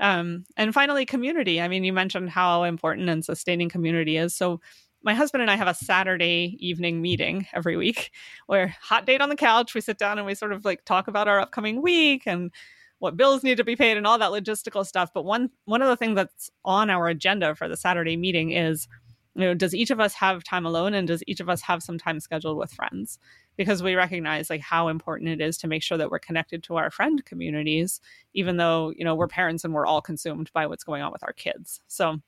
Um, 0.00 0.44
and 0.56 0.74
finally, 0.74 1.06
community. 1.06 1.60
I 1.60 1.68
mean, 1.68 1.84
you 1.84 1.92
mentioned 1.92 2.30
how 2.30 2.64
important 2.64 3.08
and 3.08 3.24
sustaining 3.24 3.68
community 3.68 4.16
is. 4.16 4.34
So, 4.36 4.60
my 5.02 5.14
husband 5.14 5.40
and 5.40 5.50
I 5.50 5.56
have 5.56 5.68
a 5.68 5.74
Saturday 5.74 6.56
evening 6.58 7.00
meeting 7.00 7.46
every 7.54 7.76
week 7.76 8.10
where 8.46 8.74
hot 8.80 9.06
date 9.06 9.20
on 9.20 9.28
the 9.28 9.36
couch, 9.36 9.74
we 9.74 9.80
sit 9.80 9.98
down 9.98 10.18
and 10.18 10.26
we 10.26 10.34
sort 10.34 10.52
of 10.52 10.64
like 10.64 10.84
talk 10.84 11.08
about 11.08 11.28
our 11.28 11.40
upcoming 11.40 11.80
week 11.80 12.24
and 12.26 12.50
what 12.98 13.16
bills 13.16 13.44
need 13.44 13.58
to 13.58 13.64
be 13.64 13.76
paid 13.76 13.96
and 13.96 14.06
all 14.06 14.18
that 14.18 14.32
logistical 14.32 14.84
stuff. 14.84 15.10
But 15.14 15.24
one 15.24 15.50
one 15.64 15.82
of 15.82 15.88
the 15.88 15.96
things 15.96 16.16
that's 16.16 16.50
on 16.64 16.90
our 16.90 17.08
agenda 17.08 17.54
for 17.54 17.68
the 17.68 17.76
Saturday 17.76 18.16
meeting 18.16 18.52
is 18.52 18.88
you 19.34 19.42
know 19.42 19.54
does 19.54 19.74
each 19.74 19.90
of 19.90 20.00
us 20.00 20.14
have 20.14 20.44
time 20.44 20.66
alone 20.66 20.94
and 20.94 21.06
does 21.06 21.22
each 21.26 21.40
of 21.40 21.48
us 21.48 21.62
have 21.62 21.82
some 21.82 21.98
time 21.98 22.20
scheduled 22.20 22.58
with 22.58 22.72
friends 22.72 23.18
because 23.56 23.82
we 23.82 23.94
recognize 23.94 24.50
like 24.50 24.60
how 24.60 24.88
important 24.88 25.30
it 25.30 25.40
is 25.40 25.56
to 25.58 25.68
make 25.68 25.82
sure 25.82 25.98
that 25.98 26.10
we're 26.10 26.18
connected 26.18 26.62
to 26.62 26.76
our 26.76 26.90
friend 26.90 27.24
communities 27.24 28.00
even 28.34 28.56
though 28.56 28.92
you 28.96 29.04
know 29.04 29.14
we're 29.14 29.28
parents 29.28 29.64
and 29.64 29.74
we're 29.74 29.86
all 29.86 30.00
consumed 30.00 30.50
by 30.52 30.66
what's 30.66 30.84
going 30.84 31.02
on 31.02 31.12
with 31.12 31.22
our 31.22 31.32
kids. 31.32 31.80
So 31.88 32.18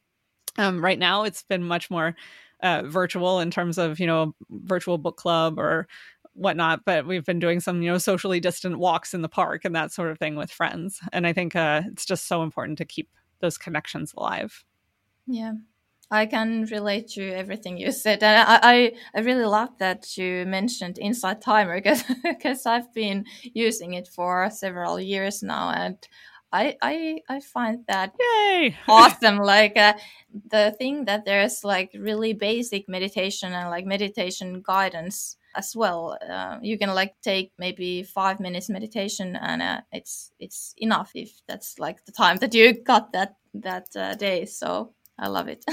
um, 0.56 0.82
right 0.84 0.98
now 0.98 1.24
it's 1.24 1.42
been 1.42 1.62
much 1.62 1.90
more 1.90 2.16
uh, 2.62 2.82
virtual 2.86 3.40
in 3.40 3.50
terms 3.50 3.78
of 3.78 4.00
you 4.00 4.06
know 4.06 4.34
virtual 4.50 4.98
book 4.98 5.16
club 5.16 5.58
or 5.58 5.86
whatnot 6.34 6.84
but 6.84 7.04
we've 7.04 7.24
been 7.24 7.40
doing 7.40 7.58
some 7.58 7.82
you 7.82 7.90
know 7.90 7.98
socially 7.98 8.38
distant 8.38 8.78
walks 8.78 9.12
in 9.12 9.22
the 9.22 9.28
park 9.28 9.64
and 9.64 9.74
that 9.74 9.92
sort 9.92 10.10
of 10.10 10.18
thing 10.18 10.36
with 10.36 10.50
friends. 10.50 11.00
And 11.12 11.26
i 11.26 11.32
think 11.32 11.54
uh, 11.54 11.82
it's 11.86 12.04
just 12.04 12.26
so 12.26 12.42
important 12.42 12.78
to 12.78 12.84
keep 12.84 13.08
those 13.40 13.58
connections 13.58 14.12
alive. 14.16 14.64
Yeah 15.26 15.52
I 16.11 16.27
can 16.27 16.64
relate 16.71 17.09
to 17.11 17.31
everything 17.31 17.77
you 17.77 17.92
said, 17.92 18.23
and 18.23 18.49
I, 18.49 18.59
I, 18.62 18.92
I 19.14 19.21
really 19.21 19.44
love 19.44 19.77
that 19.79 20.16
you 20.16 20.47
mentioned 20.47 20.99
Insight 20.99 21.42
Timer 21.42 21.77
because 21.83 22.03
because 22.23 22.64
I've 22.66 22.92
been 22.94 23.25
using 23.42 23.94
it 23.94 24.09
for 24.09 24.49
several 24.51 24.99
years 24.99 25.42
now, 25.42 25.71
and 25.71 25.99
I 26.53 26.77
I 26.81 27.21
I 27.29 27.40
find 27.40 27.85
that 27.88 28.14
Yay! 28.18 28.77
awesome. 28.88 29.38
like 29.38 29.77
uh, 29.77 29.94
the 30.51 30.75
thing 30.79 31.05
that 31.05 31.25
there's 31.27 31.62
like 31.62 31.90
really 31.99 32.33
basic 32.33 32.88
meditation 32.88 33.53
and 33.53 33.68
like 33.68 33.85
meditation 33.85 34.62
guidance 34.64 35.37
as 35.55 35.75
well. 35.77 36.16
Uh, 36.27 36.59
you 36.62 36.79
can 36.79 36.94
like 36.94 37.14
take 37.23 37.53
maybe 37.59 38.03
five 38.03 38.40
minutes 38.40 38.71
meditation, 38.71 39.37
and 39.37 39.61
uh, 39.61 39.81
it's 39.92 40.33
it's 40.38 40.73
enough 40.79 41.11
if 41.14 41.42
that's 41.47 41.79
like 41.79 42.05
the 42.07 42.12
time 42.12 42.38
that 42.38 42.55
you 42.55 42.73
got 42.83 43.12
that 43.12 43.37
that 43.53 43.88
uh, 43.94 44.14
day. 44.14 44.47
So 44.47 44.94
I 45.18 45.28
love 45.28 45.48
it. 45.48 45.64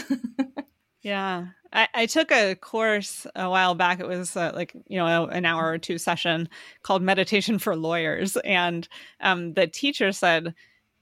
yeah. 1.02 1.48
I, 1.72 1.88
I, 1.94 2.06
took 2.06 2.32
a 2.32 2.56
course 2.56 3.28
a 3.36 3.50
while 3.50 3.76
back. 3.76 4.00
It 4.00 4.08
was 4.08 4.36
uh, 4.36 4.52
like, 4.56 4.74
you 4.88 4.98
know, 4.98 5.26
an 5.28 5.46
hour 5.46 5.68
or 5.68 5.78
two 5.78 5.98
session 5.98 6.50
called 6.84 7.02
Meditation 7.02 7.60
for 7.60 7.76
Lawyers. 7.76 8.38
And 8.38 8.88
um, 9.20 9.54
the 9.54 9.68
teacher 9.68 10.12
said, 10.12 10.56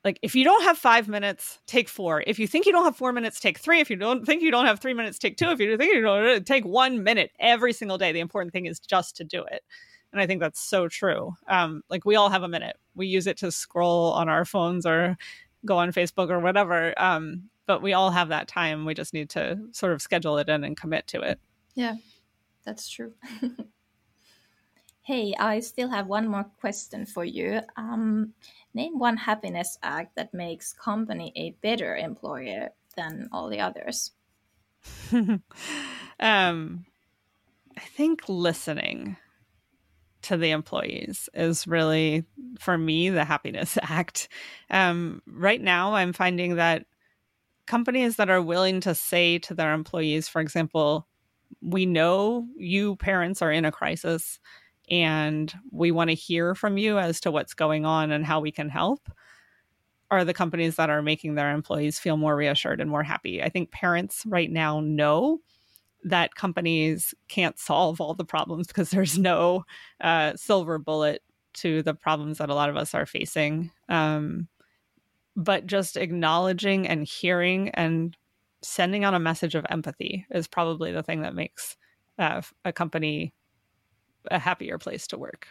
like, 0.04 0.20
if 0.22 0.36
you 0.36 0.44
don't 0.44 0.64
have 0.64 0.78
five 0.78 1.08
minutes, 1.08 1.60
take 1.68 1.88
four. 1.88 2.24
If 2.28 2.38
you 2.38 2.48
think 2.48 2.66
you 2.66 2.74
don't 2.74 2.84
have 2.84 2.98
four 2.98 3.14
minutes, 3.14 3.40
take 3.40 3.58
three. 3.58 3.80
If 3.80 3.90
you 3.90 3.96
don't 3.96 4.26
think 4.26 4.42
you 4.42 4.52
don't 4.52 4.66
have 4.66 4.80
three 4.80 4.94
minutes, 4.94 5.18
take 5.18 5.38
two. 5.38 5.50
If 5.50 5.60
you 5.60 5.78
think 5.78 5.94
you 5.94 6.02
don't, 6.02 6.46
take 6.46 6.66
one 6.66 7.04
minute 7.04 7.32
every 7.40 7.72
single 7.72 7.98
day. 7.98 8.12
The 8.12 8.20
important 8.20 8.52
thing 8.52 8.66
is 8.66 8.80
just 8.80 9.16
to 9.18 9.24
do 9.24 9.44
it. 9.44 9.64
And 10.12 10.22
I 10.22 10.28
think 10.28 10.42
that's 10.42 10.60
so 10.60 10.88
true. 10.88 11.34
Um, 11.48 11.84
like, 11.90 12.04
we 12.04 12.16
all 12.16 12.30
have 12.30 12.44
a 12.44 12.50
minute. 12.50 12.76
We 12.96 13.08
use 13.08 13.28
it 13.28 13.38
to 13.38 13.52
scroll 13.52 14.12
on 14.12 14.28
our 14.28 14.44
phones 14.44 14.86
or 14.86 15.18
go 15.66 15.78
on 15.78 15.94
Facebook 15.94 16.30
or 16.30 16.40
whatever. 16.40 16.94
Um, 16.98 17.50
but 17.66 17.82
we 17.82 17.94
all 17.94 18.12
have 18.12 18.30
that 18.30 18.48
time. 18.48 18.86
We 18.86 18.94
just 18.94 19.14
need 19.14 19.30
to 19.32 19.60
sort 19.72 19.94
of 19.94 20.02
schedule 20.02 20.38
it 20.38 20.50
in 20.50 20.64
and 20.64 20.78
commit 20.78 21.08
to 21.08 21.22
it. 21.22 21.40
Yeah, 21.76 21.96
that's 22.66 22.90
true. 22.90 23.14
hey, 25.02 25.34
I 25.40 25.60
still 25.60 25.90
have 25.90 26.08
one 26.08 26.28
more 26.28 26.46
question 26.60 27.06
for 27.06 27.26
you. 27.26 27.62
Um, 27.76 28.34
name 28.74 29.00
one 29.00 29.18
happiness 29.18 29.78
act 29.84 30.16
that 30.16 30.34
makes 30.34 30.74
company 30.74 31.32
a 31.36 31.52
better 31.62 31.96
employer 31.96 32.70
than 32.96 33.30
all 33.32 33.50
the 33.50 33.60
others. 33.60 34.12
um, 36.20 36.86
I 37.78 37.82
think 37.82 38.28
listening 38.28 39.18
to 40.24 40.38
the 40.38 40.52
employees 40.52 41.30
is 41.34 41.68
really 41.68 42.24
for 42.60 42.78
me 42.78 43.10
the 43.10 43.26
happiness 43.26 43.78
act 43.84 44.30
um, 44.70 45.22
right 45.28 45.62
now 45.62 45.94
i'm 45.94 46.14
finding 46.14 46.56
that 46.56 46.86
companies 47.68 48.16
that 48.18 48.30
are 48.30 48.42
willing 48.42 48.80
to 48.82 48.96
say 48.96 49.40
to 49.40 49.54
their 49.54 49.74
employees, 49.74 50.28
for 50.28 50.42
example, 50.42 51.08
we 51.62 51.86
know 51.86 52.48
you 52.58 52.96
parents 52.98 53.42
are 53.42 53.52
in 53.52 53.66
a 53.66 53.72
crisis 53.72 54.40
and 54.90 55.54
we 55.72 55.92
want 55.92 56.10
to 56.10 56.16
hear 56.16 56.56
from 56.56 56.78
you 56.78 57.00
as 57.00 57.22
to 57.22 57.32
what's 57.32 57.54
going 57.54 57.86
on 57.86 58.12
and 58.12 58.26
how 58.26 58.40
we 58.40 58.52
can 58.52 58.70
help 58.70 59.10
are 60.12 60.26
the 60.26 60.34
companies 60.34 60.76
that 60.76 60.90
are 60.90 61.02
making 61.02 61.36
their 61.36 61.52
employees 61.52 61.98
feel 61.98 62.18
more 62.18 62.36
reassured 62.36 62.80
and 62.80 62.90
more 62.90 63.04
happy. 63.04 63.42
I 63.42 63.50
think 63.50 63.72
parents 63.72 64.24
right 64.28 64.52
now 64.52 64.80
know 64.80 65.40
that 66.04 66.36
companies 66.36 67.14
can't 67.30 67.58
solve 67.58 68.00
all 68.00 68.14
the 68.14 68.26
problems 68.26 68.68
because 68.68 68.90
there's 68.90 69.18
no 69.18 69.66
uh, 70.02 70.34
silver 70.36 70.78
bullet 70.78 71.24
to 71.54 71.82
the 71.84 71.94
problems 71.94 72.40
that 72.40 72.50
a 72.50 72.56
lot 72.56 72.70
of 72.70 72.78
us 72.78 72.94
are 72.94 73.06
facing. 73.06 73.72
Um, 73.90 74.48
but 75.36 75.68
just 75.68 75.98
acknowledging 75.98 76.88
and 76.88 77.08
hearing 77.08 77.70
and 77.70 78.18
sending 78.62 79.04
out 79.04 79.14
a 79.14 79.20
message 79.20 79.56
of 79.56 79.66
empathy 79.70 80.26
is 80.32 80.48
probably 80.48 80.92
the 80.92 81.04
thing 81.04 81.22
that 81.22 81.36
makes 81.36 81.78
uh, 82.20 82.42
a 82.66 82.74
company 82.74 83.34
a 84.32 84.40
happier 84.40 84.78
place 84.78 85.08
to 85.08 85.18
work. 85.18 85.48